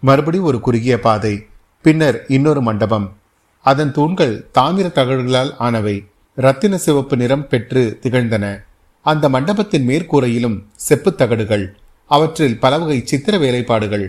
மறுபடி 0.00 0.38
ஒரு 0.38 0.60
குறுகிய 0.60 1.00
பாதை 1.00 1.46
பின்னர் 1.82 2.24
இன்னொரு 2.28 2.62
மண்டபம். 2.62 3.16
அதன் 3.60 3.92
தூண்கள் 3.92 4.34
தாமிர 4.54 4.86
தகடுகளால் 4.90 5.52
ஆனவை. 5.60 5.96
ரத்தின 6.34 6.78
சிவப்பு 6.78 7.16
நிறம் 7.16 7.48
பெற்று 7.48 7.98
திகழ்ந்தன. 8.02 8.66
அந்த 9.10 9.28
மண்டபத்தின் 9.28 9.86
மேற்கூரையிலும் 9.88 10.56
செப்புத் 10.88 11.18
தகடுகள் 11.18 11.64
அவற்றில் 12.10 12.58
பலவகை 12.58 12.98
சித்திர 13.04 13.34
வேலைப்பாடுகள் 13.38 14.06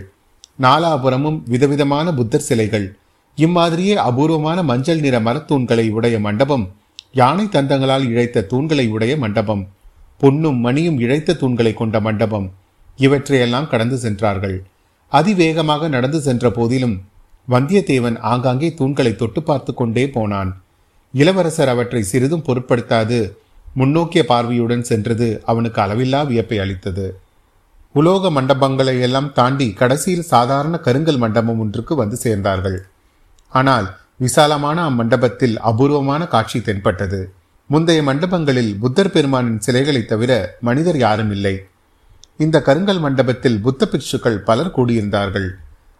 நாலாபுரமும் 0.60 1.38
விதவிதமான 1.46 2.14
புத்தர் 2.14 2.46
சிலைகள் 2.48 2.86
இம்மாதிரியே 3.36 3.94
அபூர்வமான 3.94 4.62
மஞ்சள் 4.62 5.00
நிற 5.00 5.20
மரத்தூண்களை 5.20 5.90
உடைய 5.90 6.20
மண்டபம் 6.20 6.64
யானை 7.12 7.44
தந்தங்களால் 7.44 8.06
இழைத்த 8.08 8.46
தூண்களை 8.50 8.88
உடைய 8.88 9.16
மண்டபம் 9.16 9.62
பொன்னும் 10.18 10.58
மணியும் 10.58 10.98
இழைத்த 10.98 11.36
தூண்களை 11.40 11.74
கொண்ட 11.74 12.00
மண்டபம் 12.00 12.52
இவற்றையெல்லாம் 12.96 13.68
கடந்து 13.68 13.96
சென்றார்கள். 13.96 14.56
அதிவேகமாக 15.12 15.88
நடந்து 15.88 16.20
சென்ற 16.20 16.50
போதிலும் 16.50 16.96
வந்தியத்தேவன் 17.48 18.18
ஆங்காங்கே 18.32 18.68
தூண்களை 18.78 19.12
தொட்டு 19.16 19.42
பார்த்து 19.42 19.74
கொண்டே 19.74 20.04
போனான். 20.08 20.50
இளவரசர் 21.14 21.68
அவற்றை 21.68 22.02
சிறிதும் 22.02 22.44
பொருட்படுத்தாது 22.46 23.18
முன்னோக்கிய 23.74 24.24
பார்வையுடன் 24.24 24.82
சென்றது 24.82 25.42
அவனுக்கு 25.44 25.80
அளவில்லா 25.82 26.26
வியப்பை 26.26 26.58
அளித்தது. 26.58 27.20
உலோக 27.92 28.30
மண்டபங்களை 28.30 29.00
எல்லாம் 29.00 29.32
தாண்டி 29.32 29.72
கடைசியில் 29.72 30.30
சாதாரண 30.32 30.78
கருங்கல் 30.78 31.18
மண்டபம் 31.18 31.58
ஒன்றுக்கு 31.58 31.94
வந்து 31.94 32.16
சேர்ந்தார்கள். 32.24 32.78
ஆனால் 33.48 33.96
விசாலமான 34.16 34.90
அம்மண்டபத்தில் 34.90 35.56
அபூர்வமான 35.58 36.26
காட்சி 36.26 36.60
தென்பட்டது. 36.60 37.32
முந்தைய 37.66 38.02
மண்டபங்களில் 38.02 38.78
புத்தர் 38.78 39.10
பெருமானின் 39.10 39.58
சிலைகளை 39.58 40.04
தவிர 40.04 40.56
மனிதர் 40.60 40.96
யாரும் 40.96 41.30
இல்லை. 41.30 41.54
இந்த 42.36 42.62
கருங்கல் 42.66 43.00
மண்டபத்தில் 43.00 43.60
புத்த 43.60 43.88
பிக்ஷுக்கள் 43.92 44.38
பலர் 44.38 44.74
கூடியிருந்தார்கள். 44.76 45.48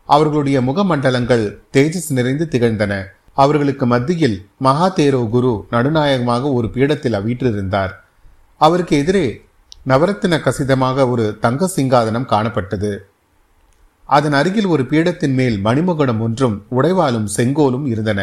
அவர்களுடைய 0.04 0.60
முகமண்டலங்கள் 0.60 1.58
தேஜஸ் 1.72 2.08
நிறைந்து 2.08 2.48
திகழ்ந்தன. 2.50 3.06
அவர்களுக்கு 3.36 3.86
மத்தியில் 3.86 4.38
மகாதேரோ 4.64 5.28
குரு 5.28 5.66
நடுநாயகமாக 5.70 6.52
ஒரு 6.52 6.68
பீடத்தில் 6.68 7.18
அவிற்றிருந்தார். 7.18 7.92
அவருக்கு 8.56 8.96
எதிரே 8.96 9.26
நவரத்தின 9.86 10.40
கசிதமாக 10.46 11.08
ஒரு 11.08 11.38
தங்க 11.38 11.68
சிங்காதனம் 11.76 12.30
காணப்பட்டது. 12.32 12.92
அதன் 14.04 14.32
அருகில் 14.32 14.66
ஒரு 14.66 14.82
பீடத்தின் 14.82 15.34
மேல் 15.34 15.56
மணிமகுடம் 15.64 16.20
ஒன்றும் 16.20 16.56
உடைவாலும் 16.70 17.28
செங்கோலும் 17.36 17.86
இருந்தன. 17.86 18.20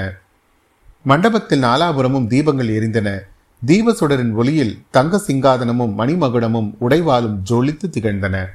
மண்டபத்தில் 1.04 1.64
நாலாபுரமும் 1.64 2.28
தீபங்கள் 2.28 2.72
எரிந்தன. 2.78 3.10
தீப 3.66 3.94
சுடரின் 3.94 4.34
ஒளியில் 4.36 4.78
தங்க 4.90 5.22
சிங்காதனமும் 5.28 5.94
மணிமகுடமும் 5.98 6.70
உடைவாலும் 6.80 7.38
ஜொலித்து 7.50 7.88
திகழ்ந்தன. 7.90 8.46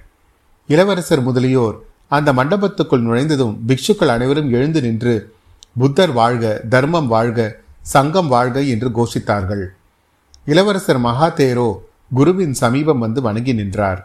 இளவரசர் 0.67 1.23
முதலியோர் 1.23 1.77
அந்த 2.09 2.33
மண்டபத்துக்குள் 2.33 3.07
நுழைந்ததும் 3.07 3.55
பிக்ஷுக்கள் 3.69 4.13
அனைவரும் 4.15 4.51
எழுந்து 4.51 4.81
நின்று 4.81 5.15
புத்தர் 5.77 6.13
வாழ்க 6.13 6.47
தர்மம் 6.69 7.07
வாழ்க 7.07 7.39
சங்கம் 7.83 8.29
வாழ்க 8.29 8.61
என்று 8.73 8.89
கோஷித்தார்கள். 8.89 9.63
இளவரசர் 10.45 11.01
மகாதேரோ 11.01 11.69
குருவின் 12.15 12.53
சமீபம் 12.53 12.99
வந்து 12.99 13.21
வணங்கி 13.23 13.53
நின்றார். 13.53 14.01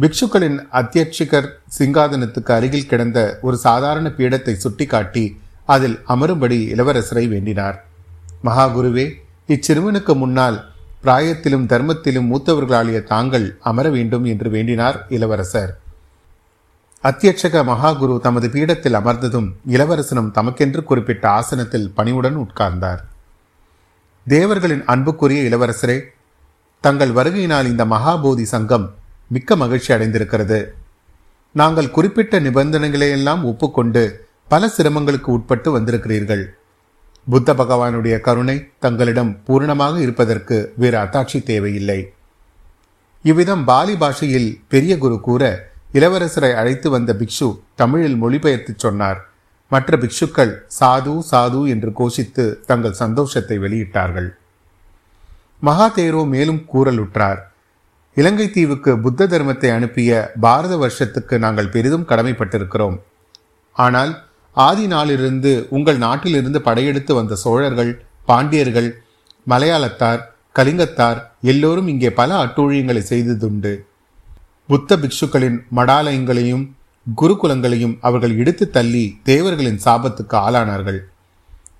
பிக்ஷுக்களின் 0.00 0.58
அத்தியட்சிகர் 0.72 1.48
சிங்காதனத்துக்கு 1.78 2.52
அருகில் 2.52 2.86
கிடந்த 2.86 3.38
ஒரு 3.42 3.56
சாதாரண 3.56 4.08
பீடத்தை 4.18 4.54
சுட்டிக்காட்டி 4.54 5.24
அதில் 5.64 5.96
அமரும்படி 6.08 6.58
இளவரசரை 6.74 7.24
வேண்டினார். 7.28 7.76
மகாகுருவே 8.44 9.06
இச்சிறுவனுக்கு 9.48 10.14
முன்னால் 10.14 10.58
பிராயத்திலும் 11.04 11.68
தர்மத்திலும் 11.72 12.28
மூத்தவர்களாலிய 12.32 13.02
தாங்கள் 13.02 13.46
அமர 13.60 13.86
வேண்டும் 13.90 14.24
என்று 14.24 14.50
வேண்டினார் 14.50 14.98
இளவரசர். 15.08 15.72
அத்தியட்சக 17.04 17.60
மகாகுரு 17.64 18.20
தமது 18.20 18.48
பீடத்தில் 18.48 18.94
அமர்ந்ததும் 18.94 19.46
இளவரசனும் 19.68 20.28
தமக்கென்று 20.34 20.82
குறிப்பிட்ட 20.82 21.28
ஆசனத்தில் 21.28 21.90
பணிவுடன் 21.94 22.36
உட்கார்ந்தார். 22.36 23.00
தேவர்களின் 24.26 24.84
அன்புக்குரிய 24.84 25.40
இளவரசரே 25.48 25.96
தங்கள் 26.80 27.10
வருகையினால் 27.10 27.66
இந்த 27.66 27.84
மகாபோதி 27.84 28.42
சங்கம் 28.42 28.94
மிக்க 29.28 29.56
மகிழ்ச்சி 29.56 29.94
அடைந்திருக்கிறது. 29.94 30.60
நாங்கள் 31.52 31.90
குறிப்பிட்ட 31.90 32.40
நிபந்தனைகளையெல்லாம் 32.40 33.42
ஒப்புக்கொண்டு 33.42 34.26
பல 34.48 34.70
சிரமங்களுக்கு 34.76 35.30
உட்பட்டு 35.32 35.78
வந்திருக்கிறீர்கள். 35.78 36.44
புத்த 37.30 37.54
பகவானுடைய 37.54 38.20
கருணை 38.20 38.56
தங்களிடம் 38.78 39.44
பூரணமாக 39.44 40.00
இருப்பதற்கு 40.00 40.72
வேறு 40.76 40.98
அத்தாட்சி 40.98 41.42
தேவையில்லை. 41.42 42.00
இவ்விதம் 43.22 43.64
பாலி 43.64 43.96
பாஷையில் 43.96 44.50
பெரிய 44.68 44.98
குரு 44.98 45.20
கூற 45.20 45.70
இளவரசரை 45.94 46.50
அழைத்து 46.60 46.88
வந்த 46.90 47.10
பிக்ஷு 47.20 47.48
தமிழில் 47.80 48.18
மொழிபெயர்த்து 48.22 48.72
சொன்னார். 48.76 49.18
மற்ற 49.70 49.96
பிக்ஷுக்கள் 50.02 50.52
சாது 50.78 51.14
சாது 51.30 51.60
என்று 51.74 51.90
கோஷித்து 51.98 52.44
தங்கள் 52.68 53.00
சந்தோஷத்தை 53.02 53.56
வெளியிட்டார்கள். 53.64 54.28
மகாதேரோ 55.62 56.22
மேலும் 56.34 56.62
கூறலுற்றார். 56.72 57.40
இலங்கை 58.16 58.46
தீவுக்கு 58.50 58.92
புத்த 59.04 59.26
தர்மத்தை 59.26 59.68
அனுப்பிய 59.76 60.32
பாரத 60.40 60.72
வருஷத்துக்கு 60.76 61.34
நாங்கள் 61.38 61.72
பெரிதும் 61.76 62.08
கடமைப்பட்டிருக்கிறோம். 62.10 62.96
ஆனால் 63.76 64.12
ஆதி 64.56 64.86
நாளிலிருந்து 64.86 65.52
உங்கள் 65.76 66.02
நாட்டிலிருந்து 66.06 66.60
படையெடுத்து 66.66 67.12
வந்த 67.14 67.34
சோழர்கள் 67.44 67.92
பாண்டியர்கள் 68.24 68.90
மலையாளத்தார் 69.46 70.20
கலிங்கத்தார் 70.58 71.20
எல்லோரும் 71.52 71.88
இங்கே 71.88 72.10
பல 72.18 72.30
அட்டூழியங்களை 72.44 73.02
செய்ததுண்டு. 73.12 73.72
புத்த 74.72 74.96
பிக்ஷுக்களின் 74.96 75.56
மடாலயங்களையும் 75.76 76.62
குருகுலங்களையும் 77.20 77.98
அவர்கள் 78.00 78.36
இடித்து 78.36 78.70
தள்ளி 78.70 79.18
தேவர்களின் 79.22 79.80
சாபத்துக்கு 79.84 80.36
ஆளானார்கள். 80.46 80.98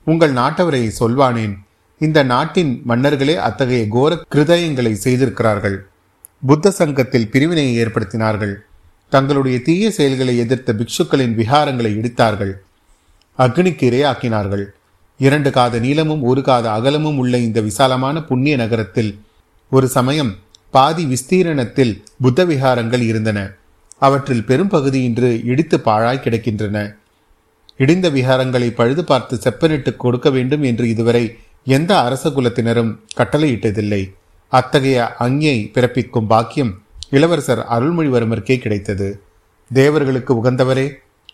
உங்கள் 0.04 0.32
நாட்டவரை 0.32 0.90
சொல்வானேன் 1.00 1.54
இந்த 1.98 2.22
நாட்டின் 2.22 2.82
மன்னர்களே 2.84 3.36
அத்தகைய 3.36 3.88
கோர 3.88 4.18
கிருதயங்களை 4.34 4.92
செய்திருக்கிறார்கள். 4.92 5.86
புத்த 6.46 6.70
சங்கத்தில் 6.70 7.30
பிரிவினையை 7.30 7.84
ஏற்படுத்தினார்கள். 7.84 8.54
தங்களுடைய 9.08 9.60
தீய 9.60 9.90
செயல்களை 9.90 10.38
எதிர்த்த 10.38 10.72
பிக்ஷுக்களின் 10.72 11.34
விகாரங்களை 11.40 11.92
இடித்தார்கள். 11.98 12.52
அக்னிக்கு 13.38 13.84
இரையாக்கினார்கள். 13.90 14.64
இரண்டு 15.18 15.50
காத 15.50 15.78
நீளமும் 15.78 16.22
ஒரு 16.22 16.42
காத 16.42 16.72
அகலமும் 16.72 17.18
உள்ள 17.18 17.38
இந்த 17.38 17.60
விசாலமான 17.60 18.24
புண்ணிய 18.24 18.56
நகரத்தில் 18.56 19.20
ஒரு 19.70 19.88
சமயம் 19.88 20.32
பாதி 20.74 21.04
விஸ்தீரணத்தில் 21.04 21.94
புத்த 22.20 22.44
விகாரங்கள் 22.44 23.02
இருந்தன. 23.10 23.38
அவற்றில் 23.98 24.44
பெரும் 24.44 24.68
பகுதி 24.68 25.00
இன்று 25.02 25.30
இடித்து 25.44 25.76
பாழாய் 25.80 26.24
கிடக்கின்றன. 26.24 26.76
இடிந்த 27.78 28.06
விகாரங்களை 28.16 28.68
பழுது 28.78 29.02
பார்த்து 29.04 29.34
செப்பனிட்டு 29.44 29.90
கொடுக்க 29.96 30.30
வேண்டும் 30.30 30.62
என்று 30.62 30.88
இதுவரை 30.88 31.24
எந்த 31.66 31.92
அரச 32.00 32.24
குலத்தினரும் 32.28 32.92
கட்டளையிட்டதில்லை. 33.16 34.02
அத்தகைய 34.52 35.16
அங்கியை 35.18 35.58
பிறப்பிக்கும் 35.74 36.30
பாக்கியம் 36.32 36.72
இளவரசர் 37.10 37.62
அருள்மொழிவர்மருக்கே 37.76 38.56
கிடைத்தது. 38.58 39.08
தேவர்களுக்கு 39.70 40.32
உகந்தவரே 40.40 40.86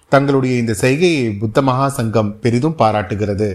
தங்களுடைய 0.09 0.57
இந்த 0.57 0.75
செய்கையை 0.75 1.25
புத்த 1.43 1.63
மகா 1.63 1.89
சங்கம் 1.89 2.41
பெரிதும் 2.41 2.77
பாராட்டுகிறது. 2.79 3.49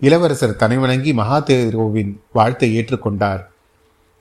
இளவரசர் 0.00 0.58
தனைவணங்கி 0.58 1.12
மகாதேரோவின் 1.22 2.12
வாழ்த்தை 2.34 2.68
ஏற்றுக்கொண்டார். 2.78 3.42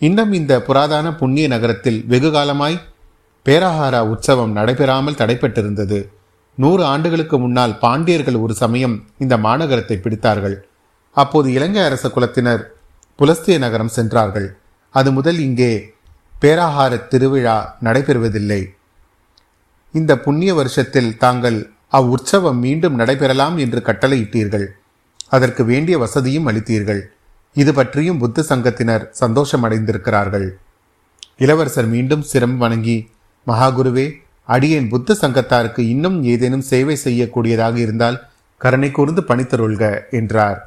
இன்னும் 0.08 0.32
இந்த 0.34 0.53
புராதான 0.68 1.08
புண்ணிய 1.18 1.46
நகரத்தில் 1.48 2.00
வெகு 2.12 2.29
காலமாய் 2.32 2.77
பேராகாரா 3.46 4.01
உற்சவம் 4.12 4.56
நடைபெறாமல் 4.58 5.18
தடைப்பட்டிருந்தது. 5.22 6.00
நூறு 6.58 6.84
ஆண்டுகளுக்கு 6.84 7.38
முன்னால் 7.39 7.77
பாண்டியர்கள் 7.77 8.38
ஒரு 8.44 8.53
சமயம் 8.53 8.96
இந்த 9.18 9.38
மாநகரத்தை 9.38 9.98
பிடித்தார்கள். 10.01 10.56
அப்போது 11.12 11.48
இலங்கை 11.51 11.84
அரச 11.84 12.08
குலத்தினர் 12.08 12.63
புலஸ்திய 13.20 13.58
நகரம் 13.58 13.94
சென்றார்கள். 13.98 14.48
அது 14.96 15.12
முதல் 15.12 15.39
இங்கே 15.39 15.72
பேராகார 16.41 16.94
திருவிழா 17.12 17.58
நடைபெறுவதில்லை. 17.84 18.62
இந்த 19.94 20.12
புண்ணிய 20.18 20.51
வருஷத்தில் 20.53 21.18
தாங்கள் 21.18 21.60
அவ்வுற்சவம் 21.91 22.60
மீண்டும் 22.65 23.00
நடைபெறலாம் 23.00 23.58
என்று 23.58 23.79
கட்டளையிட்டீர்கள். 23.86 24.68
அதற்கு 25.27 25.62
வேண்டிய 25.65 25.96
வசதியும் 25.98 26.48
அளித்தீர்கள். 26.50 27.01
இது 27.56 27.74
பற்றியும் 27.74 28.18
புத்த 28.18 28.41
சங்கத்தினர் 28.41 29.10
சந்தோஷம் 29.10 29.63
அடைந்திருக்கிறார்கள் 29.63 30.48
இளவரசர் 31.38 31.88
மீண்டும் 31.88 32.24
சிரம் 32.32 32.58
வணங்கி 32.58 33.10
மகாகுருவே 33.48 34.08
அடியேன் 34.46 34.88
புத்த 34.88 35.15
சங்கத்தாருக்கு 35.22 35.79
இன்னும் 35.79 36.24
ஏதேனும் 36.24 36.68
சேவை 36.72 36.98
செய்யக்கூடியதாக 37.03 37.75
இருந்தால் 37.75 38.27
கருணை 38.58 38.91
கூர்ந்து 38.91 39.22
பணித்தருள்க 39.22 40.10
என்றார். 40.12 40.60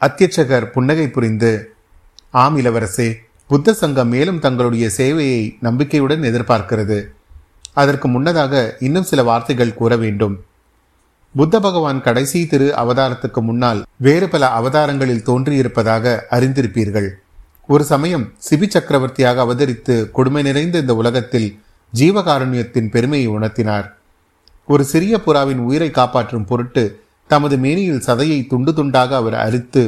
அத்தியட்சகர் 0.00 0.66
புன்னகை 0.70 1.08
புரிந்து 1.08 1.74
ஆம் 2.30 2.56
இளவரசே 2.58 3.08
புத்த 3.46 3.72
சங்கம் 3.72 4.08
மேலும் 4.08 4.38
தங்களுடைய 4.38 4.90
சேவையை 4.96 5.56
நம்பிக்கையுடன் 5.60 6.22
எதிர்பார்க்கிறது. 6.22 6.98
அதற்கு 7.72 8.08
முன்னதாக 8.08 8.76
இன்னும் 8.80 9.02
சில 9.02 9.22
வார்த்தைகள் 9.22 9.74
கூற 9.74 9.96
வேண்டும். 9.96 10.44
புத்த 11.34 11.56
பகவான் 11.60 11.98
கடைசி 12.02 12.46
திரு 12.46 12.68
அவதாரத்துக்கு 12.76 13.40
முன்னால் 13.40 13.80
வேறு 13.96 14.28
பல 14.28 14.44
அவதாரங்களில் 14.60 15.26
தோன்றியிருப்பதாக 15.26 16.14
அறிந்திருப்பீர்கள். 16.30 17.08
ஒரு 17.66 17.84
சமயம் 17.84 18.24
சிபி 18.46 18.66
சக்கரவர்த்தியாக 18.68 19.42
அவதரித்து 19.46 20.10
கொடுமை 20.10 20.42
நிறைந்த 20.42 20.78
இந்த 20.78 20.94
உலகத்தில் 20.94 21.48
ஜீவகாருண்யத்தின் 21.92 22.88
பெருமையை 22.88 23.28
உணர்த்தினார். 23.28 23.86
ஒரு 24.66 24.84
சிறிய 24.84 25.20
புறாவின் 25.26 25.60
உயிரை 25.68 25.90
காப்பாற்றும் 25.90 26.44
பொருட்டு 26.44 26.84
தமது 27.26 27.56
மேனியில் 27.56 28.04
சதையை 28.06 28.40
துண்டு 28.46 28.72
துண்டாக 28.72 29.10
அவர் 29.20 29.34
அரித்து 29.34 29.84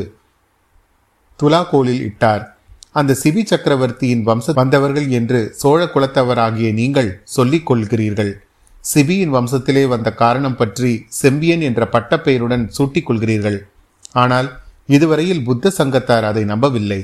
துலாக்கோலில் 1.41 2.03
இட்டார். 2.09 2.45
அந்த 2.93 3.17
சிபி 3.23 3.45
சக்கரவர்த்தியின் 3.45 4.25
வம்ச 4.27 4.55
வந்தவர்கள் 4.55 5.09
என்று 5.09 5.43
சோழ 5.57 5.83
குலத்தவராகிய 5.85 6.73
நீங்கள் 6.73 7.13
சொல்லிக் 7.37 7.73
கொள்கிறீர்கள். 7.73 8.33
சிபியின் 8.85 9.35
வம்சத்திலே 9.35 9.83
வந்த 9.87 10.09
காரணம் 10.13 10.57
பற்றி 10.57 10.91
செம்பியன் 11.21 11.61
என்ற 11.61 11.83
பட்டப்பெயருடன் 11.93 12.65
சூட்டிக் 12.69 13.07
கொள்கிறீர்கள் 13.09 13.59
ஆனால் 14.13 14.49
இதுவரையில் 14.87 15.45
புத்த 15.45 15.73
சங்கத்தார் 15.79 16.27
அதை 16.31 16.43
நம்பவில்லை. 16.45 17.01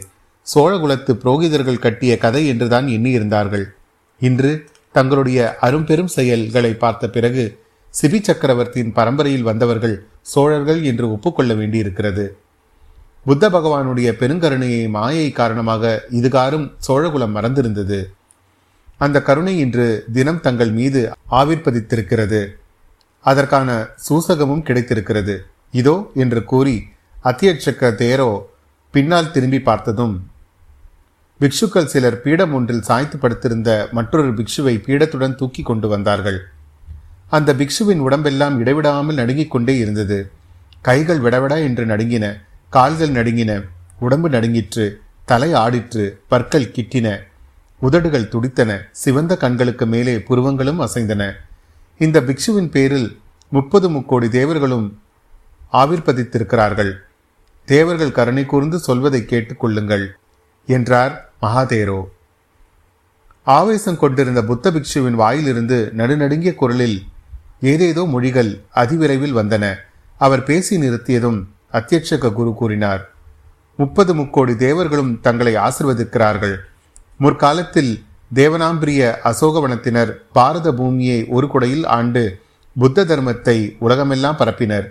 சோழகுலத்து 0.47 1.13
புரோகிதர்கள் 1.23 1.85
கட்டிய 1.85 2.13
கதை 2.19 2.43
என்றுதான் 2.47 2.87
எண்ணியிருந்தார்கள். 2.87 3.67
இன்று 4.21 4.51
தங்களுடைய 4.95 5.41
அரும்பெரும் 5.61 6.13
செயல்களை 6.17 6.73
பார்த்த 6.75 7.09
பிறகு 7.09 7.45
சிபி 7.95 8.19
சக்கரவர்த்தியின் 8.23 8.93
பரம்பரையில் 8.93 9.43
வந்தவர்கள் 9.43 9.97
சோழர்கள் 10.33 10.81
என்று 10.83 11.07
ஒப்புக்கொள்ள 11.11 11.53
வேண்டியிருக்கிறது. 11.55 12.25
புத்த 13.25 13.45
பகவானுடைய 13.51 14.09
பெருங்கருணையை 14.21 14.83
மாயை 14.89 15.27
காரணமாக 15.31 15.85
இதுகாரும் 16.19 16.67
சோழகுலம் 16.87 17.35
மறந்திருந்தது. 17.37 17.99
அந்த 18.99 19.23
கருணை 19.23 19.55
இன்று 19.59 19.87
தினம் 20.13 20.41
தங்கள் 20.41 20.73
மீது 20.79 21.01
ஆவிர்ப்பதித்திருக்கிறது. 21.31 22.41
அதற்கான 23.25 23.69
சூசகமும் 24.07 24.63
கிடைத்திருக்கிறது. 24.63 25.35
இதோ 25.71 25.95
என்று 26.15 26.41
கூறி 26.45 26.77
அத்தியட்சக்க 27.25 27.93
தேரோ 28.03 28.31
பின்னால் 28.95 29.33
திரும்பி 29.33 29.61
பார்த்ததும் 29.61 30.15
பிக்ஷுக்கள் 31.41 31.91
சிலர் 31.93 32.21
பீடம் 32.23 32.53
ஒன்றில் 32.53 32.83
சாய்த்து 32.83 33.17
படுத்திருந்த 33.19 33.71
மற்றொரு 33.93 34.31
பிக்ஷுவை 34.39 34.75
பீடத்துடன் 34.87 35.35
தூக்கி 35.35 35.63
கொண்டு 35.63 35.89
வந்தார்கள். 35.89 36.39
அந்த 37.37 37.51
பிக்ஷுவின் 37.55 38.03
உடம்பெல்லாம் 38.07 38.57
இடைவிடாமல் 38.59 39.19
நடுங்கிக் 39.21 39.51
கொண்டே 39.51 39.75
இருந்தது. 39.79 40.19
கைகள் 40.81 41.21
விடவிடா 41.21 41.57
என்று 41.69 41.85
நடுங்கின 41.87 42.27
கால்கள் 42.71 43.11
நடுங்கின 43.11 43.53
உடம்பு 43.99 44.29
நடுங்கிற்று 44.29 44.87
தலை 45.25 45.51
ஆடிற்று 45.65 46.05
பற்கள் 46.29 46.73
கிட்டின 46.77 47.07
உதடுகள் 47.81 48.29
துடித்தன. 48.29 48.71
சிவந்த 48.93 49.37
கண்களுக்கு 49.37 49.87
மேலே 49.87 50.15
புருவங்களும் 50.29 50.81
அசைந்தன. 50.87 51.23
இந்த 51.99 52.21
பிக்ஷுவின் 52.21 52.71
பேரில் 52.71 53.09
முப்பது 53.53 53.91
முக்கோடி 53.91 54.29
தேவர்களும் 54.29 54.87
ஆவிர்பதித்திருக்கிறார்கள் 55.73 56.93
தேவர்கள் 57.69 58.13
கருணை 58.13 58.45
கூர்ந்து 58.47 58.79
சொல்வதை 58.79 59.21
கேட்டுக்கொள்ளுங்கள் 59.27 60.07
என்றார் 60.67 61.15
மகாதேரோ. 61.43 62.01
ஆவேசம் 63.43 63.99
கொண்டிருந்த 63.99 64.41
புத்த 64.45 64.71
பிக்ஷுவின் 64.71 65.19
வாயிலிருந்து 65.23 65.93
நடுநடுங்கிய 65.97 66.55
குரலில் 66.55 66.99
ஏதேதோ 67.61 68.05
மொழிகள் 68.05 68.51
அதிவிரைவில் 68.75 69.37
வந்தன. 69.41 69.75
அவர் 70.19 70.43
பேசி 70.43 70.75
நிறுத்தியதும் 70.77 71.39
அத்தியட்சக 71.73 72.33
குரு 72.33 72.55
கூறினார் 72.55 73.03
முப்பது 73.77 74.15
முக்கோடி 74.15 74.57
தேவர்களும் 74.57 75.13
தங்களை 75.21 75.55
ஆசிர்வதிக்கிறார்கள். 75.55 76.57
முற்காலத்தில் 77.21 77.93
தேவனாம்பிரிய 78.35 79.03
அசோகவனத்தினர் 79.25 80.11
பாரத 80.33 80.69
பூமியை 80.73 81.21
ஒரு 81.29 81.47
குடையில் 81.47 81.87
ஆண்டு 81.97 82.23
புத்த 82.77 83.05
தர்மத்தை 83.05 83.57
உலகமெல்லாம் 83.79 84.39
பரப்பினர். 84.41 84.87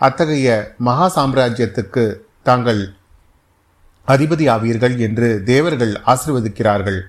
அத்தகைய 0.00 0.48
மகா 0.78 1.06
சாம்ராஜ்யத்துக்கு 1.16 2.04
தாங்கள் 2.42 2.82
அதிபதி 4.08 4.44
ஆவீர்கள் 4.48 4.96
என்று 4.98 5.28
தேவர்கள் 5.44 5.94
ஆசிர்வதிக்கிறார்கள். 6.06 7.00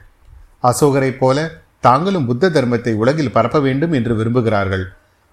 அசோகரைப் 0.63 1.19
போல 1.19 1.37
தாங்களும் 1.79 2.27
புத்த 2.29 2.49
தர்மத்தை 2.49 2.93
உலகில் 2.93 3.35
பரப்ப 3.35 3.59
வேண்டும் 3.59 3.93
என்று 3.93 4.13
விரும்புகிறார்கள். 4.19 4.85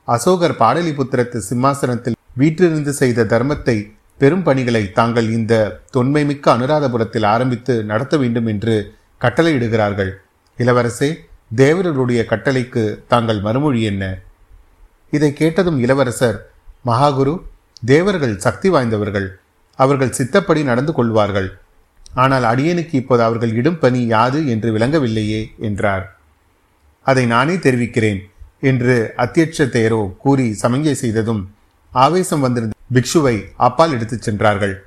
அசோகர் 0.09 0.59
பாடலிபுத்திரத்து 0.63 1.39
சிம்மாசனத்தில் 1.51 2.19
வீற்றிருந்து 2.33 2.93
செய்த 2.93 3.27
தர்மத்தை 3.33 3.77
பெரும் 4.21 4.45
பணிகளை 4.45 4.83
தாங்கள் 4.99 5.29
இந்த 5.39 5.55
தொன்மைமிக்க 5.95 6.47
அனுராதபுரத்தில் 6.57 7.27
ஆரம்பித்து 7.33 7.75
நடத்த 7.85 8.15
வேண்டும் 8.17 8.49
என்று 8.53 8.77
கட்டளையிடுகிறார்கள். 9.21 10.11
இளவரசே 10.59 11.17
தேவர்களுடைய 11.55 12.25
கட்டளைக்கு 12.29 13.07
தாங்கள் 13.09 13.41
மறுமொழி 13.41 13.83
என்ன? 13.83 14.19
இதை 15.11 15.33
கேட்டதும் 15.33 15.79
இளவரசர் 15.79 16.51
மகாகுரு 16.87 17.43
தேவர்கள் 17.85 18.39
சக்தி 18.39 18.71
வாய்ந்தவர்கள். 18.71 19.29
அவர்கள் 19.75 20.15
சித்தப்படி 20.19 20.63
நடந்து 20.63 20.93
கொள்வார்கள். 20.93 21.59
ஆனால் 22.15 22.43
அடியனுக்கு 22.43 22.95
இப்போது 22.95 23.23
அவர்கள் 23.23 23.55
இடும் 23.55 23.79
பணி 23.79 24.07
யாது 24.07 24.47
என்று 24.49 24.79
விளங்கவில்லையே? 24.79 25.43
என்றார். 25.59 26.17
அதை 27.03 27.27
நானே 27.27 27.59
தெரிவிக்கிறேன் 27.59 28.21
என்று 28.61 29.13
அத்தியட்ச 29.17 29.65
தேரோ 29.65 30.17
கூறி 30.17 30.55
சமங்கை 30.55 30.95
செய்ததும் 30.95 31.55
ஆவேசம் 31.93 32.41
வந்திருந்த 32.41 32.75
பிக்ஷுவை 32.95 33.45
அப்பால் 33.57 33.93
எடுத்துச் 33.93 34.23
சென்றார்கள். 34.23 34.85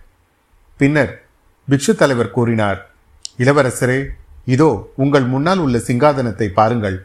பின்னர் 0.77 1.23
பிக்ஷு 1.67 1.95
தலைவர் 1.95 2.31
கூறினார் 2.31 2.79
இளவரசரே 3.37 3.99
இதோ 4.53 4.69
உங்கள் 5.03 5.25
முன்னால் 5.33 5.61
உள்ள 5.65 5.77
சிங்காதனத்தை 5.87 6.47
பாருங்கள். 6.59 6.97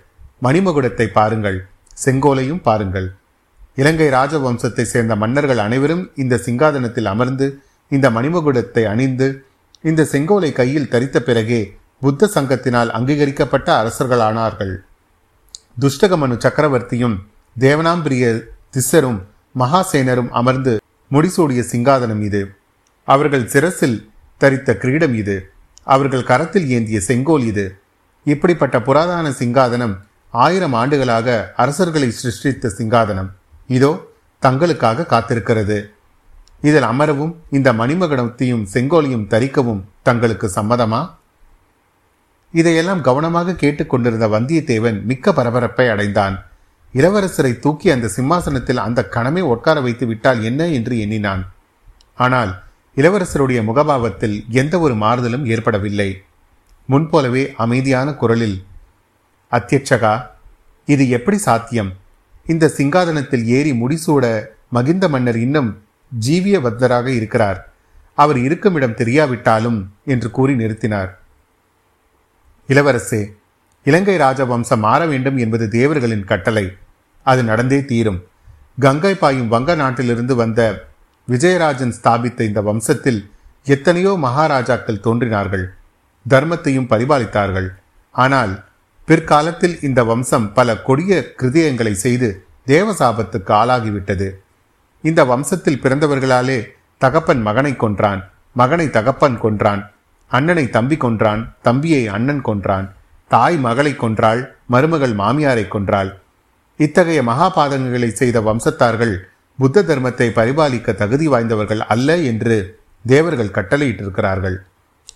மணிமகுடத்தை 0.47 1.07
பாருங்கள். 1.19 1.59
செங்கோலையும் 2.05 2.63
பாருங்கள். 2.69 3.09
இலங்கை 3.81 4.09
ராஜவம்சத்தை 4.17 4.85
சேர்ந்த 4.93 5.15
மன்னர்கள் 5.23 5.61
அனைவரும் 5.67 6.05
இந்த 6.23 6.35
சிங்காதனத்தில் 6.47 7.09
அமர்ந்து 7.13 7.47
இந்த 7.91 8.07
மணிமகுடத்தை 8.17 8.85
அணிந்து 8.93 9.29
இந்த 9.91 10.03
செங்கோலை 10.13 10.51
கையில் 10.59 10.91
தரித்த 10.93 11.19
பிறகே 11.21 11.61
புத்த 12.03 12.29
சங்கத்தினால் 12.35 12.91
அங்கீகரிக்கப்பட்ட 12.99 13.69
அரசர்களானார்கள். 13.81 14.75
துஷ்டகமனு 15.83 16.37
சக்கரவர்த்தியும் 16.45 17.17
தேவனாம்பிரிய 17.57 18.25
திசரும் 18.77 19.19
மகாசேனரும் 19.63 20.31
அமர்ந்து 20.41 20.73
முடிசூடிய 21.11 21.61
சிங்காதனம் 21.73 22.23
இது. 22.29 22.43
அவர்கள் 23.09 23.51
சிரசில் 23.53 23.99
தரித்த 24.41 24.71
கிரீடம் 24.83 25.15
இது. 25.23 25.37
அவர்கள் 25.85 26.23
கரத்தில் 26.23 26.69
ஏந்திய 26.69 27.01
செங்கோல் 27.01 27.45
இது. 27.45 27.79
இப்படிப்பட்ட 28.25 28.79
புராதான 28.79 29.29
சிங்காதனம் 29.31 29.97
ஆயிரம் 30.31 30.73
ஆண்டுகளாக 30.73 31.53
அரசர்களை 31.57 32.11
சிருஷ்டித்த 32.11 32.69
சிங்காதனம். 32.69 33.31
இதோ 33.67 34.07
தங்களுக்காக 34.43 35.07
காத்திருக்கிறது. 35.07 35.89
இதில் 36.61 36.83
அமரவும் 36.83 37.35
இந்த 37.51 37.73
மணிமகடத்தையும் 37.73 38.67
செங்கோலையும் 38.73 39.27
தரிக்கவும் 39.27 39.85
தங்களுக்கு 40.03 40.51
சம்மதமா? 40.55 41.11
இதையெல்லாம் 42.51 43.01
கவனமாக 43.01 43.53
கேட்டுக்கொண்டிருந்த 43.53 44.29
வந்தியத்தேவன் 44.29 45.05
மிக்க 45.05 45.33
பரபரப்பை 45.33 45.89
அடைந்தான். 45.89 46.45
இளவரசரை 46.95 47.59
தூக்கி 47.59 47.91
அந்த 47.91 48.09
சிம்மாசனத்தில் 48.09 48.77
அந்த 48.77 49.09
கணமே 49.11 49.41
உட்கார 49.41 49.81
வைத்து 49.81 50.07
விட்டால் 50.07 50.43
என்ன 50.43 50.67
என்று 50.67 50.99
எண்ணினான். 50.99 51.43
ஆனால் 52.15 52.64
இளவரசருடைய 52.97 53.61
முகபாவத்தில் 53.63 54.49
எந்த 54.49 54.79
ஒரு 54.79 54.95
மாறுதலும் 54.95 55.47
ஏற்படவில்லை. 55.47 56.23
முன்போலவே 56.87 57.55
அமைதியான 57.57 58.15
குரலில் 58.15 58.65
அத்தியட்சகா 59.51 60.27
இது 60.87 61.09
எப்படி 61.09 61.37
சாத்தியம்? 61.37 61.93
இந்த 62.47 62.73
சிங்காதனத்தில் 62.77 63.45
ஏறி 63.45 63.73
முடிசூட 63.73 64.45
மகிந்த 64.69 65.09
மன்னர் 65.09 65.39
இன்னும் 65.39 65.83
ஜீவிய 66.27 66.61
வத்தராக 66.61 67.11
இருக்கிறார். 67.11 67.73
அவர் 68.15 68.39
இருக்கும் 68.39 68.75
இடம் 68.75 68.97
தெரியாவிட்டாலும் 68.97 69.87
என்று 70.05 70.31
கூறி 70.31 70.55
நிறுத்தினார். 70.55 71.11
இளவரசே 72.69 73.35
இலங்கை 73.85 74.19
ராஜவம்சம் 74.19 74.79
மாற 74.79 75.07
வேண்டும் 75.07 75.37
என்பது 75.37 75.69
தேவர்களின் 75.69 76.25
கட்டளை. 76.25 76.73
அது 77.23 77.45
நடந்தே 77.45 77.85
தீரும். 77.85 78.25
கங்கை 78.81 79.15
பாயும் 79.15 79.49
வங்க 79.49 79.75
நாட்டிலிருந்து 79.75 80.35
வந்த 80.35 80.89
விஜயராஜன் 81.29 81.95
ஸ்தாபித்த 81.99 82.41
இந்த 82.49 82.61
வம்சத்தில் 82.69 83.21
எத்தனையோ 83.67 84.13
மகாராஜாக்கள் 84.25 85.05
தோன்றினார்கள் 85.07 85.65
தர்மத்தையும் 86.27 86.89
பரிபாலித்தார்கள். 86.93 87.69
ஆனால் 88.15 88.53
பிற்காலத்தில் 89.09 89.77
இந்த 89.89 90.01
வம்சம் 90.11 90.47
பல 90.59 90.77
கொடிய 90.89 91.15
கிருதயங்களை 91.41 91.95
செய்து 92.05 92.29
தேவசாபத்துக்கு 92.67 93.53
ஆளாகிவிட்டது. 93.61 94.29
இந்த 95.05 95.21
வம்சத்தில் 95.33 95.83
பிறந்தவர்களாலே 95.85 96.59
தகப்பன் 97.01 97.43
மகனை 97.49 97.73
கொன்றான் 97.77 98.21
மகனை 98.57 98.87
தகப்பன் 98.97 99.39
கொன்றான் 99.45 99.83
அண்ணனை 100.31 100.65
தம்பி 100.77 100.97
கொன்றான் 101.05 101.43
தம்பியை 101.67 102.03
அண்ணன் 102.17 102.45
கொன்றான் 102.49 102.87
தாய் 103.31 103.59
மகளை 103.67 103.93
கொன்றாள் 103.97 104.41
மருமகள் 104.73 105.15
மாமியாரை 105.21 105.65
கொன்றாள். 105.69 106.11
இத்தகைய 106.81 107.21
மகாபாதகங்களை 107.31 108.11
செய்த 108.21 108.39
வம்சத்தார்கள் 108.49 109.15
புத்த 109.59 109.83
தர்மத்தை 109.83 110.27
பரிபாலிக்க 110.39 110.95
தகுதி 110.95 111.27
வாய்ந்தவர்கள் 111.29 111.79
அல்ல 111.79 112.17
என்று 112.31 112.79
தேவர்கள் 113.07 113.55
கட்டளையிட்டிருக்கிறார்கள். 113.57 114.57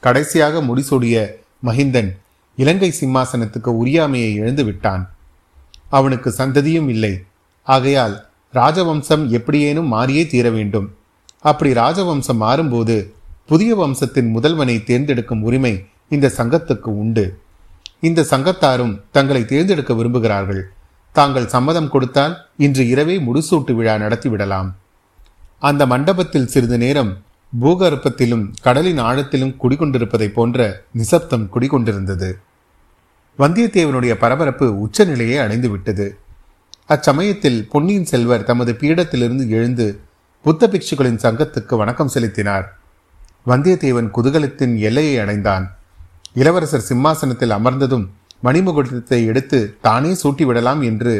கடைசியாக 0.00 0.60
முடிசூடிய 0.60 1.16
மஹிந்தன் 1.66 2.10
இலங்கை 2.56 2.94
சிம்மாசனத்துக்கு 3.00 3.70
உரியாமையை 3.82 4.30
இழந்து 4.32 4.64
விட்டான் 4.64 5.02
அவனுக்கு 5.88 6.30
சந்ததியும் 6.30 6.88
இல்லை. 6.88 7.24
ஆகையால் 7.62 8.14
ராஜவம்சம் 8.54 9.24
எப்படியேனும் 9.28 9.86
மாறியே 9.86 10.26
தீர 10.26 10.50
வேண்டும். 10.50 10.88
அப்படி 11.40 11.72
ராஜவம்சம் 11.72 12.40
மாறும்போது 12.40 12.96
புதிய 13.46 13.74
வம்சத்தின் 13.76 14.30
முதல்வனை 14.36 14.84
தேர்ந்தெடுக்கும் 14.84 15.42
உரிமை 15.42 15.74
இந்த 16.08 16.32
சங்கத்துக்கு 16.36 16.90
உண்டு. 17.02 17.24
இந்த 18.00 18.26
சங்கத்தாரும் 18.30 19.00
தங்களை 19.10 19.44
தேர்ந்தெடுக்க 19.44 19.92
விரும்புகிறார்கள். 19.94 20.62
தாங்கள் 21.12 21.46
சம்மதம் 21.46 21.88
கொடுத்தால் 21.88 22.46
இன்று 22.56 22.88
இரவே 22.88 23.18
முடிசூட்டு 23.18 23.72
விழா 23.72 23.94
நடத்திவிடலாம் 23.94 24.68
அந்த 25.58 25.86
மண்டபத்தில் 25.86 26.46
சிறிது 26.46 26.78
நேரம் 26.78 27.22
பூகர்ப்பத்திலும் 27.60 28.52
கடலின் 28.62 28.98
ஆழத்திலும் 28.98 29.56
குடிகொண்டிருப்பதைப் 29.62 30.32
போன்ற 30.32 30.82
நிசப்தம் 30.92 31.48
குடிகொண்டிருந்தது. 31.54 32.32
வந்தியத்தேவனுடைய 33.38 34.14
பரபரப்பு 34.14 34.80
உச்சநிலையை 34.80 35.38
அடைந்துவிட்டது 35.46 36.06
அச்சமயத்தில் 36.88 37.68
பொன்னியின் 37.70 38.04
செல்வர் 38.04 38.44
தமது 38.44 38.72
பீடத்திலிருந்து 38.72 39.48
எழுந்து 39.48 40.00
புத்த 40.42 40.66
பிக்ஷுகளின் 40.66 41.22
சங்கத்துக்கு 41.24 41.76
வணக்கம் 41.76 42.08
செலுத்தினார். 42.08 42.78
வந்தியத்தேவன் 43.46 44.10
குதூகலத்தின் 44.14 44.78
எல்லையை 44.78 45.18
அடைந்தான். 45.18 45.76
இளவரசர் 46.32 46.86
சிம்மாசனத்தில் 46.88 47.50
அமர்ந்ததும் 47.50 48.08
மணிமுகத்தை 48.42 49.20
எடுத்து 49.30 49.58
தானே 49.86 50.10
சூட்டிவிடலாம் 50.22 50.82
என்று 50.90 51.14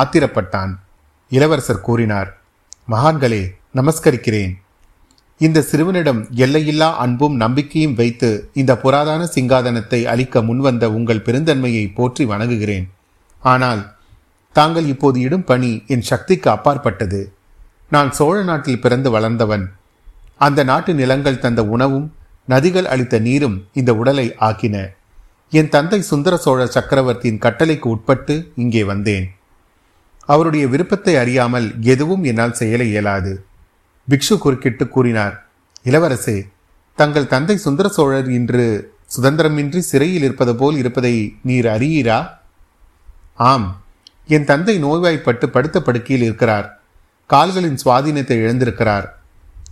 ஆத்திரப்பட்டான். 0.00 0.72
இளவரசர் 1.32 1.86
கூறினார் 1.86 2.30
மகான்களே 2.88 3.42
நமஸ்கரிக்கிறேன். 3.78 4.52
இந்த 5.40 5.58
சிறுவனிடம் 5.68 6.20
எல்லையில்லா 6.44 6.88
அன்பும் 7.04 7.36
நம்பிக்கையும் 7.36 7.96
வைத்து 8.00 8.30
இந்த 8.60 8.72
புராதான 8.82 9.22
சிங்காதனத்தை 9.34 10.00
அளிக்க 10.12 10.42
முன்வந்த 10.48 10.84
உங்கள் 10.96 11.24
பெருந்தன்மையை 11.26 11.84
போற்றி 11.98 12.24
வணங்குகிறேன். 12.32 12.86
ஆனால் 13.42 13.82
தாங்கள் 14.56 14.86
இப்போது 14.86 15.18
இடும் 15.26 15.46
பணி 15.50 15.70
என் 15.94 16.08
சக்திக்கு 16.10 16.48
அப்பாற்பட்டது. 16.50 17.20
நான் 17.94 18.10
சோழ 18.18 18.36
நாட்டில் 18.42 18.82
பிறந்து 18.84 19.08
வளர்ந்தவன். 19.10 19.64
அந்த 20.46 20.60
நாட்டு 20.70 20.92
நிலங்கள் 21.00 21.42
தந்த 21.44 21.62
உணவும் 21.74 22.06
நதிகள் 22.48 22.90
அளித்த 22.92 23.18
நீரும் 23.26 23.56
இந்த 23.80 23.90
உடலை 24.00 24.26
ஆக்கின. 24.48 24.76
என் 25.52 25.68
தந்தை 25.68 25.98
சுந்தர 26.00 26.34
சோழ 26.36 26.60
சக்கரவர்த்தியின் 26.66 27.40
கட்டளைக்கு 27.44 27.88
உட்பட்டு 27.94 28.34
இங்கே 28.56 28.82
வந்தேன். 28.84 29.26
அவருடைய 30.28 30.64
விருப்பத்தை 30.66 31.14
அறியாமல் 31.16 31.66
எதுவும் 31.94 32.22
என்னால் 32.30 32.56
செயல 32.60 32.82
இயலாது. 32.82 33.32
பிக்ஷு 34.08 34.36
குறுக்கிட்டு 34.38 34.84
கூறினார் 34.88 35.34
இளவரசே 35.84 36.36
தங்கள் 36.98 37.26
தந்தை 37.26 37.56
சுந்தர 37.56 37.88
சோழர் 37.88 38.30
இன்று 38.30 38.64
சுதந்திரமின்றி 39.16 39.82
சிறையில் 39.90 40.22
இருப்பது 40.22 40.54
போல் 40.56 40.76
இருப்பதை 40.76 41.14
நீர் 41.42 41.66
அறியீரா? 41.66 42.18
ஆம் 43.50 43.68
என் 44.26 44.44
தந்தை 44.44 44.76
நோய்வாய்ப்பட்டு 44.84 45.46
படுத்த 45.48 45.76
படுக்கையில் 45.82 46.26
இருக்கிறார். 46.26 46.66
கால்களின் 47.30 47.78
சுவாதீனத்தை 47.84 48.36
இழந்திருக்கிறார். 48.44 49.06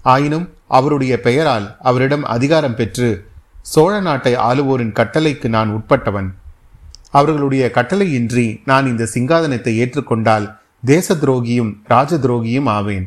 ஆயினும் 0.02 0.46
அவருடைய 0.68 1.14
பெயரால் 1.20 1.66
அவரிடம் 1.80 2.24
அதிகாரம் 2.36 2.76
பெற்று 2.76 3.10
சோழ 3.62 4.00
நாட்டை 4.00 4.34
ஆளுவோரின் 4.34 4.96
கட்டளைக்கு 4.98 5.48
நான் 5.48 5.70
உட்பட்டவன். 5.76 6.28
அவர்களுடைய 7.10 7.70
கட்டளையின்றி 7.74 8.60
நான் 8.64 8.86
இந்த 8.86 9.08
சிங்காதனத்தை 9.14 9.72
ஏற்றுக்கொண்டால் 9.82 10.56
தேச 10.84 11.14
துரோகியும் 11.14 11.72
ராஜ 11.84 12.16
துரோகியும் 12.16 12.68
ஆவேன். 12.68 13.06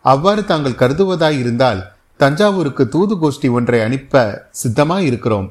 அவ்வாறு 0.00 0.44
தாங்கள் 0.44 0.80
கருதுவதாய் 0.82 1.38
இருந்தால் 1.38 1.92
தஞ்சாவூருக்கு 2.16 2.88
தூது 2.88 3.14
கோஷ்டி 3.14 3.50
ஒன்றை 3.50 3.80
அனுப்ப 3.80 4.48
சித்தமாயிருக்கிறோம். 4.62 5.50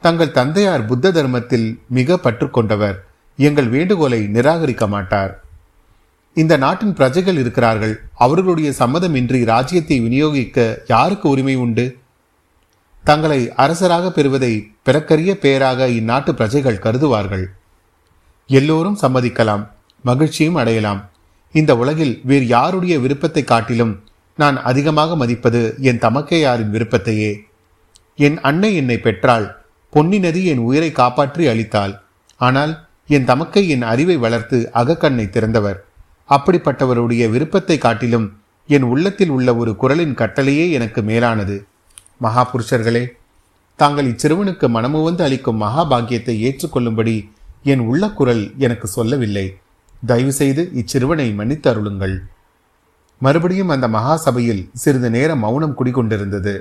தங்கள் 0.00 0.30
தந்தையார் 0.30 0.84
புத்த 0.84 1.10
தர்மத்தில் 1.10 1.80
மிக 1.88 2.16
பற்றுக்கொண்டவர் 2.16 2.96
எங்கள் 3.36 3.68
வேண்டுகோளை 3.68 4.20
நிராகரிக்க 4.26 4.88
மாட்டார். 4.88 5.44
இந்த 6.34 6.56
நாட்டின் 6.56 6.92
பிரஜைகள் 6.92 7.38
இருக்கிறார்கள். 7.38 8.00
அவர்களுடைய 8.14 8.72
சம்மதமின்றி 8.78 9.44
ராஜ்யத்தை 9.44 10.00
விநியோகிக்க 10.00 10.78
யாருக்கு 10.88 11.28
உரிமை 11.28 11.54
உண்டு? 11.54 11.98
தங்களை 13.08 13.40
அரசராக 13.62 14.06
பெறுவதை 14.10 14.52
பிறக்கரிய 14.86 15.32
பெயராக 15.42 15.86
இந்நாட்டு 15.98 16.30
பிரஜைகள் 16.38 16.80
கருதுவார்கள். 16.84 17.44
எல்லோரும் 18.50 18.96
சம்மதிக்கலாம் 19.02 19.62
மகிழ்ச்சியும் 20.04 20.58
அடையலாம். 20.60 21.00
இந்த 21.54 21.72
உலகில் 21.82 22.14
வேறு 22.30 22.46
யாருடைய 22.46 22.94
விருப்பத்தை 23.04 23.42
காட்டிலும் 23.44 23.92
நான் 24.38 24.56
அதிகமாக 24.70 25.16
மதிப்பது 25.16 25.60
என் 25.88 26.02
தமக்கையாரின் 26.06 26.72
விருப்பத்தையே. 26.74 27.30
என் 28.26 28.38
அன்னை 28.50 28.70
என்னை 28.80 28.98
பெற்றாள் 29.06 29.46
பொன்னி 29.92 30.18
நதி 30.18 30.42
என் 30.54 30.64
உயிரை 30.68 30.90
காப்பாற்றி 31.00 31.46
அளித்தாள். 31.52 31.94
ஆனால் 32.40 32.74
என் 33.16 33.28
தமக்கை 33.30 33.64
என் 33.74 33.86
அறிவை 33.92 34.18
வளர்த்து 34.24 34.58
அகக்கண்ணை 34.80 35.28
திறந்தவர். 35.30 35.78
அப்படிப்பட்டவருடைய 36.28 37.24
விருப்பத்தை 37.36 37.78
காட்டிலும் 37.78 38.28
என் 38.68 38.86
உள்ளத்தில் 38.92 39.32
உள்ள 39.38 39.48
ஒரு 39.54 39.72
குரலின் 39.76 40.18
கட்டளையே 40.20 40.68
எனக்கு 40.70 41.00
மேலானது. 41.12 41.56
மகாபுருஷர்களே 42.22 43.06
தாங்கள் 43.76 44.06
இச்சிறுவனுக்கு 44.06 44.68
மனமுவந்து 44.68 45.24
அளிக்கும் 45.24 45.62
மகாபாகியத்தை 45.62 46.34
ஏற்றுக்கொள்ளும்படி 46.38 47.30
என் 47.62 47.78
உள்ள 47.78 48.08
குரல் 48.08 48.52
எனக்கு 48.58 48.86
சொல்லவில்லை. 48.86 49.56
தயவு 50.06 50.32
செய்து 50.32 50.70
இச்சிறுவனை 50.74 51.34
மன்னித்து 51.34 51.70
அருளுங்கள். 51.70 52.22
மறுபடியும் 53.18 53.68
அந்த 53.68 53.88
மகா 53.88 54.16
சபையில் 54.16 54.70
சிறிது 54.72 55.10
நேரம் 55.10 55.38
மௌனம் 55.38 55.76
குடிகொண்டிருந்தது. 55.78 56.60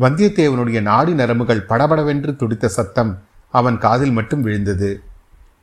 வந்தியத்தேவனுடைய 0.00 0.80
நாடி 0.80 1.12
நரம்புகள் 1.12 1.66
படபடவென்று 1.66 2.36
துடித்த 2.36 2.68
சத்தம் 2.68 3.22
அவன் 3.50 3.78
காதில் 3.78 4.10
மட்டும் 4.10 4.40
விழுந்தது. 4.40 5.02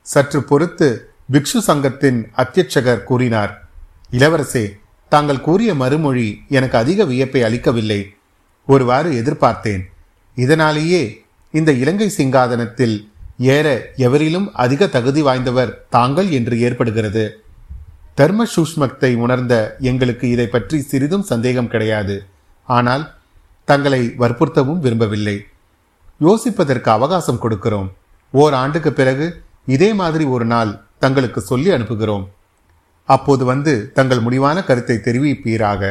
சற்று 0.01 0.43
பொறுத்து 0.43 1.09
பிக்ஷு 1.31 1.57
சங்கத்தின் 1.57 2.31
அத்தியட்சகர் 2.37 3.03
கூறினார் 3.03 3.69
இளவரசே 4.11 4.65
தாங்கள் 5.09 5.41
கூறிய 5.41 5.73
மறுமொழி 5.75 6.39
எனக்கு 6.49 6.77
அதிக 6.77 7.03
வியப்பை 7.03 7.43
அளிக்கவில்லை. 7.43 8.14
ஒருவாறு 8.67 9.09
எதிர்பார்த்தேன். 9.21 9.83
இதனாலேயே 10.37 11.01
இந்த 11.53 11.71
இலங்கை 11.81 12.07
சிங்காதனத்தில் 12.17 12.95
ஏற 13.55 13.67
எவரிலும் 14.07 14.47
அதிக 14.63 14.87
தகுதி 14.87 15.21
வாய்ந்தவர் 15.21 15.71
தாங்கள் 15.95 16.29
என்று 16.29 16.55
ஏற்படுகிறது. 16.67 17.25
தர்ம 18.19 18.45
சூஷ்மத்தை 18.55 19.11
உணர்ந்த 19.23 19.53
எங்களுக்கு 19.89 20.25
இதை 20.35 20.47
பற்றி 20.47 20.77
சிறிதும் 20.91 21.25
சந்தேகம் 21.31 21.71
கிடையாது. 21.73 22.15
ஆனால் 22.69 23.03
தங்களை 23.67 24.01
வற்புறுத்தவும் 24.21 24.81
விரும்பவில்லை. 24.85 25.37
யோசிப்பதற்கு 26.21 26.89
அவகாசம் 26.97 27.41
கொடுக்கிறோம். 27.43 27.89
ஓர் 28.33 28.53
ஆண்டுக்கு 28.53 28.91
பிறகு 28.93 29.27
இதே 29.75 29.89
மாதிரி 29.93 30.25
ஒரு 30.35 30.45
நாள் 30.45 30.71
தங்களுக்கு 31.03 31.41
சொல்லி 31.41 31.69
அனுப்புகிறோம். 31.75 32.25
அப்போது 33.09 33.43
வந்து 33.45 33.73
தங்கள் 33.93 34.23
முடிவான 34.25 34.57
கருத்தை 34.63 34.97
தெரிவிப்பீராக. 35.07 35.81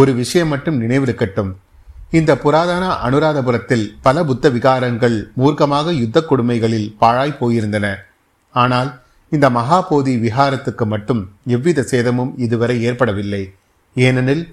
ஒரு 0.00 0.12
விஷயம் 0.14 0.48
மட்டும் 0.48 0.80
நினைவிருக்கட்டும். 0.82 1.52
இந்த 2.18 2.32
புராதன 2.42 2.84
அனுராதபுரத்தில் 3.04 3.84
பல 4.06 4.24
புத்த 4.28 4.46
விகாரங்கள் 4.54 5.14
மூர்க்கமாக 5.40 5.92
யுத்த 6.00 6.18
கொடுமைகளில் 6.30 6.88
பாழாய் 7.02 7.38
போயிருந்தன. 7.38 7.86
ஆனால் 8.54 8.90
இந்த 9.32 9.46
மகாபோதி 9.56 10.14
விகாரத்துக்கு 10.24 10.86
மட்டும் 10.94 11.22
எவ்வித 11.56 11.84
சேதமும் 11.92 12.34
இதுவரை 12.46 12.76
ஏற்படவில்லை. 12.88 13.42
ஏனெனில் 13.96 14.44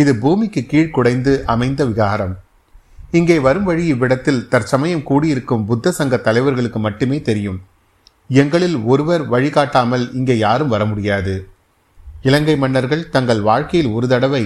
இது 0.00 0.12
பூமிக்கு 0.24 0.62
கீழ் 0.72 0.94
குடைந்து 0.96 1.32
அமைந்த 1.54 1.84
விகாரம். 1.92 2.34
இங்கே 3.18 3.38
வரும் 3.46 3.66
வழி 3.70 3.84
இவ்விடத்தில் 3.92 4.44
தற்சமயம் 4.52 5.06
கூடியிருக்கும் 5.10 5.66
புத்த 5.70 5.92
சங்க 5.98 6.16
தலைவர்களுக்கு 6.26 6.80
மட்டுமே 6.86 7.18
தெரியும். 7.30 7.58
எங்களில் 8.42 8.78
ஒருவர் 8.92 9.24
வழிகாட்டாமல் 9.32 10.04
இங்கே 10.18 10.36
யாரும் 10.46 10.72
வர 10.74 10.84
முடியாது. 10.92 11.34
இலங்கை 12.28 12.56
மன்னர்கள் 12.62 13.10
தங்கள் 13.16 13.42
வாழ்க்கையில் 13.50 13.92
ஒரு 13.96 14.06
தடவை 14.12 14.44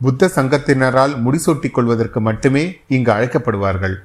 புத்த 0.00 0.28
சங்கத்தினரால் 0.36 1.14
முடிசூட்டிக் 1.24 1.76
கொள்வதற்கு 1.76 2.20
மட்டுமே 2.28 2.64
இங்கு 2.96 3.10
அழைக்கப்படுவார்கள். 3.14 3.96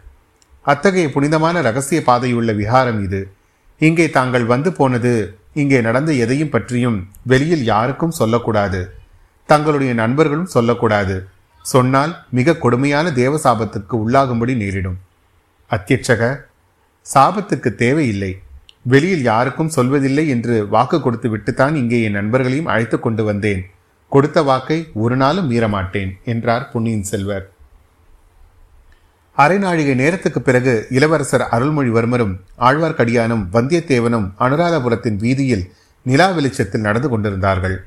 அத்தகைய 0.65 1.07
புனிதமான 1.15 1.61
ரகசிய 1.67 1.99
பாதையுள்ள 2.09 2.51
விகாரம் 2.59 2.99
இது. 3.07 3.21
இங்கே 3.81 4.05
தாங்கள் 4.17 4.45
வந்து 4.53 4.71
போனது 4.79 5.13
இங்கே 5.61 5.79
நடந்த 5.87 6.11
எதையும் 6.23 6.51
பற்றியும் 6.55 6.97
வெளியில் 7.31 7.63
யாருக்கும் 7.71 8.17
சொல்லக்கூடாது. 8.19 8.81
தங்களுடைய 9.49 9.93
நண்பர்களும் 10.01 10.53
சொல்லக்கூடாது. 10.55 11.15
சொன்னால் 11.65 12.13
மிக 12.37 12.55
கொடுமையான 12.63 13.05
தேவ 13.21 13.33
சாபத்துக்கு 13.45 13.95
உள்ளாகும்படி 14.03 14.53
நேரிடும். 14.61 14.97
அத்தியட்சக 15.71 16.31
சாபத்துக்கு 17.05 17.69
தேவையில்லை. 17.83 18.31
வெளியில் 18.93 19.25
யாருக்கும் 19.31 19.73
சொல்வதில்லை 19.75 20.25
என்று 20.35 20.55
வாக்கு 20.75 20.97
கொடுத்து 21.01 21.27
விட்டுத்தான் 21.33 21.75
இங்கே 21.81 21.99
என் 22.07 22.17
நண்பர்களையும் 22.19 22.71
அழைத்து 22.73 22.97
கொண்டு 22.99 23.23
வந்தேன். 23.29 23.61
கொடுத்த 24.13 24.39
வாக்கை 24.41 24.77
ஒரு 25.03 25.15
நாளும் 25.15 25.49
மீறமாட்டேன் 25.51 26.11
என்றார் 26.25 26.69
பொன்னியின் 26.71 27.09
செல்வர். 27.09 27.45
அரை 29.37 29.57
நாழிகை 29.57 29.93
நேரத்துக்கு 29.95 30.39
பிறகு 30.41 30.73
இளவரசர் 30.89 31.43
அருள்மொழிவர்மரும் 31.51 32.33
ஆழ்வார்க்கடியானும் 32.59 33.43
வந்தியத்தேவனும் 33.53 34.27
அனுராதபுரத்தின் 34.39 35.17
வீதியில் 35.23 35.65
நிலா 36.05 36.27
வெளிச்சத்தில் 36.29 36.85
நடந்து 36.87 37.09
கொண்டிருந்தார்கள். 37.09 37.77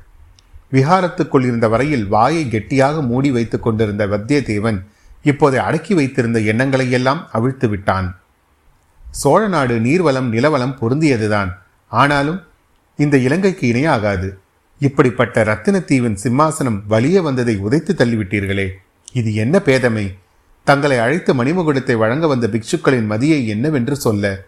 விஹாரத்துக்குள் 0.71 1.45
இருந்த 1.49 1.67
வரையில் 1.67 2.05
வாயை 2.07 2.43
கெட்டியாக 2.47 3.01
மூடி 3.01 3.31
வைத்துக் 3.31 3.63
கொண்டிருந்த 3.63 4.05
வத்தியத்தேவன் 4.07 4.79
இப்போதை 5.23 5.59
அடக்கி 5.67 5.93
வைத்திருந்த 5.93 6.39
எண்ணங்களை 6.39 6.87
எல்லாம் 6.91 7.21
அவிழ்த்து 7.31 7.69
விட்டான். 7.69 8.07
சோழ 9.11 9.47
நாடு 9.47 9.75
நீர்வளம் 9.79 10.31
நிலவளம் 10.31 10.77
பொருந்தியதுதான். 10.81 11.51
ஆனாலும் 11.91 12.41
இந்த 12.99 13.17
இலங்கைக்கு 13.17 13.65
இணையாகாது. 13.73 14.29
இப்படிப்பட்ட 14.79 15.43
ரத்தினத்தீவின் 15.43 16.17
சிம்மாசனம் 16.23 16.81
வலிய 16.87 17.21
வந்ததை 17.21 17.57
உதைத்து 17.57 17.93
தள்ளிவிட்டீர்களே. 17.93 18.69
இது 19.13 19.33
என்ன 19.33 19.61
பேதமை? 19.65 20.13
தங்களை 20.63 20.97
அழைத்து 20.97 21.33
மணிமுகுடத்தை 21.33 21.95
வழங்க 21.95 22.27
வந்த 22.27 22.47
பிக்ஷுக்களின் 22.47 23.09
மதியை 23.09 23.47
என்னவென்று 23.47 23.95
சொல்ல. 23.95 24.43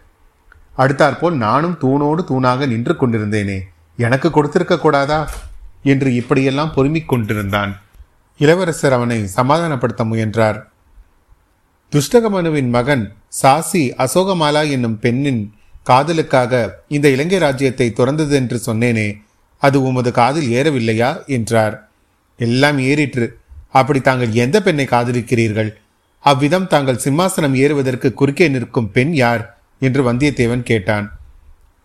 அடுத்தாற்போல் 0.76 1.36
நானும் 1.36 1.78
தூணோடு 1.80 2.24
தூணாக 2.24 2.66
நின்று 2.66 2.94
கொண்டிருந்தேனே. 2.94 3.58
எனக்கு 3.96 4.30
கொடுத்திருக்க 4.30 4.78
கூடாதா? 4.78 5.30
என்று 5.82 6.14
இப்படியெல்லாம் 6.14 6.72
பொறுமிக் 6.76 7.08
கொண்டிருந்தான். 7.08 7.80
இளவரசர் 8.38 8.92
அவனை 8.92 9.28
சமாதானப்படுத்த 9.36 10.04
முயன்றார். 10.04 10.70
துஷ்டகமனுவின் 11.92 12.68
மகன் 12.68 13.12
சாசி 13.42 14.06
அசோகமாலா 14.06 14.70
என்னும் 14.70 14.98
பெண்ணின் 14.98 15.54
காதலுக்காக 15.82 16.82
இந்த 16.88 17.08
இலங்கை 17.08 17.38
ராஜ்யத்தை 17.38 17.92
துறந்தது 17.96 18.30
என்று 18.30 18.60
சொன்னேனே. 18.66 19.26
அது 19.58 19.82
உமது 19.82 20.12
காதில் 20.12 20.48
ஏறவில்லையா? 20.48 21.26
என்றார். 21.26 21.88
எல்லாம் 22.38 22.78
ஏறிற்று. 22.78 23.34
அப்படி 23.68 24.00
தாங்கள் 24.00 24.32
எந்த 24.32 24.62
பெண்ணை 24.62 24.84
காதலிக்கிறீர்கள்? 24.84 25.70
அவ்விதம் 26.18 26.66
தாங்கள் 26.66 27.00
சிம்மாசனம் 27.04 27.54
ஏறுவதற்கு 27.54 28.14
குறுக்கே 28.14 28.48
நிற்கும் 28.48 28.92
பெண் 28.92 29.12
யார்? 29.12 29.58
என்று 29.80 30.12
வந்தியத்தேவன் 30.12 30.62
கேட்டான். 30.62 31.12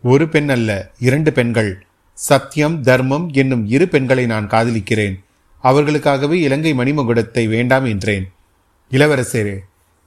ஒரு 0.03 0.29
பெண் 0.29 0.49
அல்ல 0.49 0.91
இரண்டு 0.99 1.33
பெண்கள். 1.33 1.85
சத்தியம் 2.13 2.81
தர்மம் 2.81 3.29
என்னும் 3.33 3.67
இரு 3.67 3.87
பெண்களை 3.87 4.25
நான் 4.25 4.47
காதலிக்கிறேன். 4.47 5.23
அவர்களுக்காகவே 5.63 6.31
இலங்கை 6.31 6.73
மணிமகுடத்தை 6.73 7.47
வேண்டாம் 7.47 7.85
என்றேன். 7.85 8.31
இளவரசரே 8.91 9.57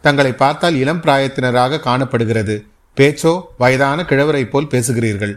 தங்களை 0.00 0.32
பார்த்தால் 0.32 0.74
இளம் 0.74 1.00
பிராயத்தினராக 1.00 1.80
காணப்படுகிறது. 1.80 2.66
பேச்சோ 2.96 3.42
வயதான 3.58 4.02
கிழவரை 4.02 4.44
போல் 4.44 4.68
பேசுகிறீர்கள். 4.70 5.34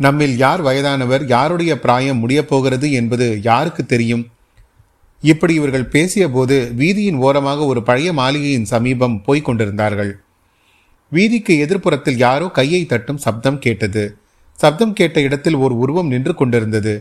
நம்மில் 0.00 0.36
யார் 0.36 0.62
வயதானவர் 0.62 1.26
யாருடைய 1.26 1.72
பிராயம் 1.78 2.18
முடியப் 2.18 2.48
போகிறது 2.48 2.92
என்பது 2.92 3.26
யாருக்கு 3.42 3.86
தெரியும்? 3.86 4.22
இப்படி 5.22 5.54
இவர்கள் 5.54 5.86
பேசிய 5.86 6.30
போது 6.30 6.72
வீதியின் 6.76 7.18
ஓரமாக 7.18 7.64
ஒரு 7.64 7.82
பழைய 7.82 8.12
மாளிகையின் 8.12 8.64
சமீபம் 8.64 9.16
போய்க் 9.22 9.44
கொண்டிருந்தார்கள். 9.44 10.12
வீதிக்கு 11.12 11.54
எதிர்ப்புறத்தில் 11.66 12.16
யாரோ 12.16 12.48
கையை 12.48 12.86
தட்டும் 12.86 13.16
சப்தம் 13.16 13.58
கேட்டது. 13.58 14.04
சப்தம் 14.58 14.92
கேட்ட 14.92 15.20
இடத்தில் 15.20 15.54
ஒரு 15.54 15.76
உருவம் 15.78 16.08
நின்று 16.08 16.34
கொண்டிருந்தது. 16.34 16.94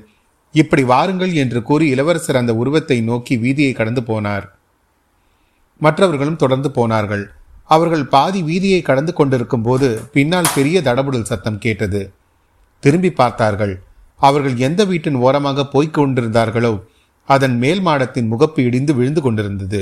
இப்படி 0.52 0.84
வாருங்கள் 0.84 1.34
என்று 1.34 1.64
கூறி 1.64 1.88
இளவரசர் 1.88 2.36
அந்த 2.36 2.56
உருவத்தை 2.56 3.02
நோக்கி 3.02 3.38
வீதியை 3.38 3.74
கடந்து 3.74 4.02
போனார். 4.02 4.46
மற்றவர்களும் 5.82 6.36
தொடர்ந்து 6.36 6.72
போனார்கள். 6.72 7.26
அவர்கள் 7.66 8.06
பாதி 8.06 8.42
வீதியை 8.44 8.82
கடந்து 8.82 9.14
கொண்டிருக்கும் 9.14 9.62
போது 9.62 10.02
பின்னால் 10.14 10.56
பெரிய 10.56 10.82
தடபுடல் 10.82 11.30
சத்தம் 11.32 11.60
கேட்டது. 11.60 12.02
திரும்பி 12.84 13.12
பார்த்தார்கள். 13.12 13.74
அவர்கள் 14.20 14.56
எந்த 14.68 14.82
வீட்டின் 14.86 15.16
ஓரமாக 15.16 15.66
போய்க் 15.66 15.98
கொண்டிருந்தார்களோ 15.98 16.74
அதன் 17.30 17.58
மேல் 17.58 17.82
மாடத்தின் 17.82 18.32
முகப்பு 18.32 18.60
இடிந்து 18.60 18.94
விழுந்து 18.96 19.22
கொண்டிருந்தது. 19.22 19.82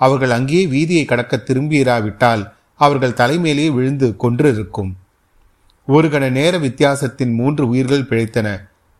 அவர்கள் 0.00 0.30
அங்கேயே 0.30 0.64
வீதியை 0.66 1.04
கடக்க 1.04 1.36
திரும்பியிராவிட்டால் 1.36 2.42
அவர்கள் 2.80 3.18
தலைமேலேயே 3.20 3.70
விழுந்து 3.72 4.08
கொன்றிருக்கும். 4.16 4.90
ஒரு 5.88 6.08
கண 6.08 6.30
நேர 6.30 6.58
வித்தியாசத்தின் 6.58 7.32
மூன்று 7.34 7.68
உயிர்கள் 7.68 8.08
பிழைத்தன. 8.10 8.48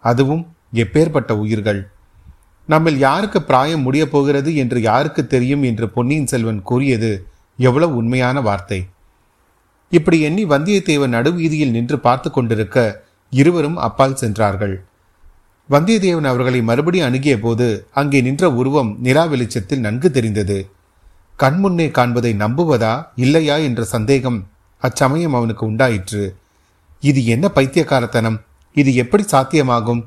அதுவும் 0.05 0.43
எப்பேற்பட்ட 0.75 1.33
உயிர்கள்? 1.33 1.81
நம்மில் 2.69 2.99
யாருக்கு 2.99 3.43
பிராயம் 3.43 3.83
முடியப் 3.83 4.13
போகிறது 4.13 4.51
என்று 4.57 4.79
யாருக்கு 4.81 5.23
தெரியும் 5.27 5.63
என்று 5.63 5.87
பொன்னியின் 5.89 6.27
செல்வன் 6.27 6.61
கூறியது 6.63 7.11
எவ்வளவு 7.59 7.97
உண்மையான 7.97 8.41
வார்த்தை. 8.41 8.81
இப்படி 9.93 10.19
எண்ணி 10.21 10.45
வந்தியத்தேவன் 10.45 11.15
நடுவீதியில் 11.17 11.71
நின்று 11.71 11.99
பார்த்து 11.99 12.31
கொண்டிருக்க 12.31 12.79
இருவரும் 13.41 13.79
அப்பால் 13.87 14.21
சென்றார்கள். 14.23 14.75
வந்தியத்தேவன் 15.71 16.29
அவர்களை 16.31 16.61
மறுபடி 16.71 16.99
அணுகிய 17.01 17.35
போது 17.41 17.67
அங்கே 18.01 18.19
நின்ற 18.21 18.45
உருவம் 18.61 18.91
நிலா 19.07 19.25
வெளிச்சத்தில் 19.33 19.85
நன்கு 19.87 20.09
தெரிந்தது. 20.17 20.59
கண்முன்னே 21.39 21.87
காண்பதை 21.99 22.33
நம்புவதா 22.43 22.95
இல்லையா 23.25 23.57
என்ற 23.69 23.83
சந்தேகம் 23.95 24.39
அச்சமயம் 24.83 25.37
அவனுக்கு 25.39 25.65
உண்டாயிற்று. 25.67 26.25
இது 27.03 27.21
என்ன 27.35 27.45
பைத்தியக்காரத்தனம்? 27.57 28.39
இது 28.77 28.91
எப்படி 28.95 29.25
சாத்தியமாகும்? 29.33 30.03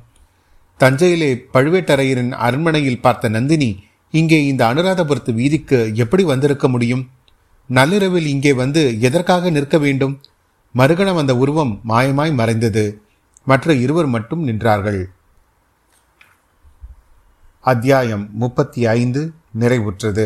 தஞ்சையிலே 0.80 1.32
பழுவேட்டரையரின் 1.54 2.32
அரண்மனையில் 2.46 3.04
பார்த்த 3.06 3.30
நந்தினி 3.30 3.70
இங்கே 4.14 4.40
இந்த 4.46 4.62
அனுராதபுரத்து 4.72 5.32
வீதிக்கு 5.40 5.78
எப்படி 6.04 6.24
வந்திருக்க 6.24 6.66
முடியும்? 6.68 7.04
நள்ளிரவில் 7.70 8.28
இங்கே 8.34 8.54
வந்து 8.54 8.82
எதற்காக 9.00 9.50
நிற்க 9.50 9.78
வேண்டும்? 9.78 10.14
மறுகணம் 10.76 11.20
அந்த 11.22 11.34
உருவம் 11.44 11.74
மாயமாய் 11.90 12.34
மறைந்தது. 12.34 12.86
மற்ற 13.48 13.74
இருவர் 13.74 14.06
மட்டும் 14.06 14.48
நின்றார்கள். 14.48 15.04
அத்தியாயம் 17.62 18.30
முப்பத்தி 18.32 18.86
ஐந்து 18.86 19.32
நிறைவுற்றது. 19.60 20.26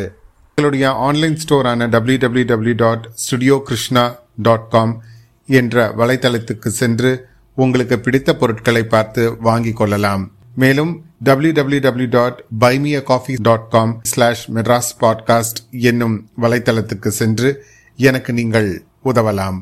எங்களுடைய 0.55 0.91
online 0.91 1.35
ஸ்டோரான 1.35 1.87
W 1.89 2.17
W 2.17 2.45
W 2.45 2.73
dot 2.75 3.09
studio 3.13 3.61
Krishna 3.65 4.15
dot 4.37 4.69
com 4.69 5.03
என்ற 5.45 5.93
வலைத்தளத்துக்கு 5.97 6.67
சென்று 6.67 7.27
உங்களுக்கு 7.55 7.99
பிடித்த 7.99 8.35
பொருட்களை 8.35 8.83
பார்த்து 8.83 9.37
வாங்கிக் 9.37 9.75
கொள்ளலாம். 9.75 10.31
மேலும் 10.55 11.05
W 11.19 11.51
W 11.51 11.79
W 11.79 12.07
dot 12.09 12.45
buy me a 12.59 13.03
coffee 13.03 13.35
dot 13.41 13.69
com 13.69 13.99
slash 14.03 14.51
Madras 14.51 14.91
podcast 14.99 15.61
என்னும் 15.71 16.29
வலைத்தளத்துக்கு 16.41 17.07
சென்று 17.07 17.65
எனக்கு 17.95 18.33
நீங்கள் 18.33 18.83
உதவலாம். 19.05 19.61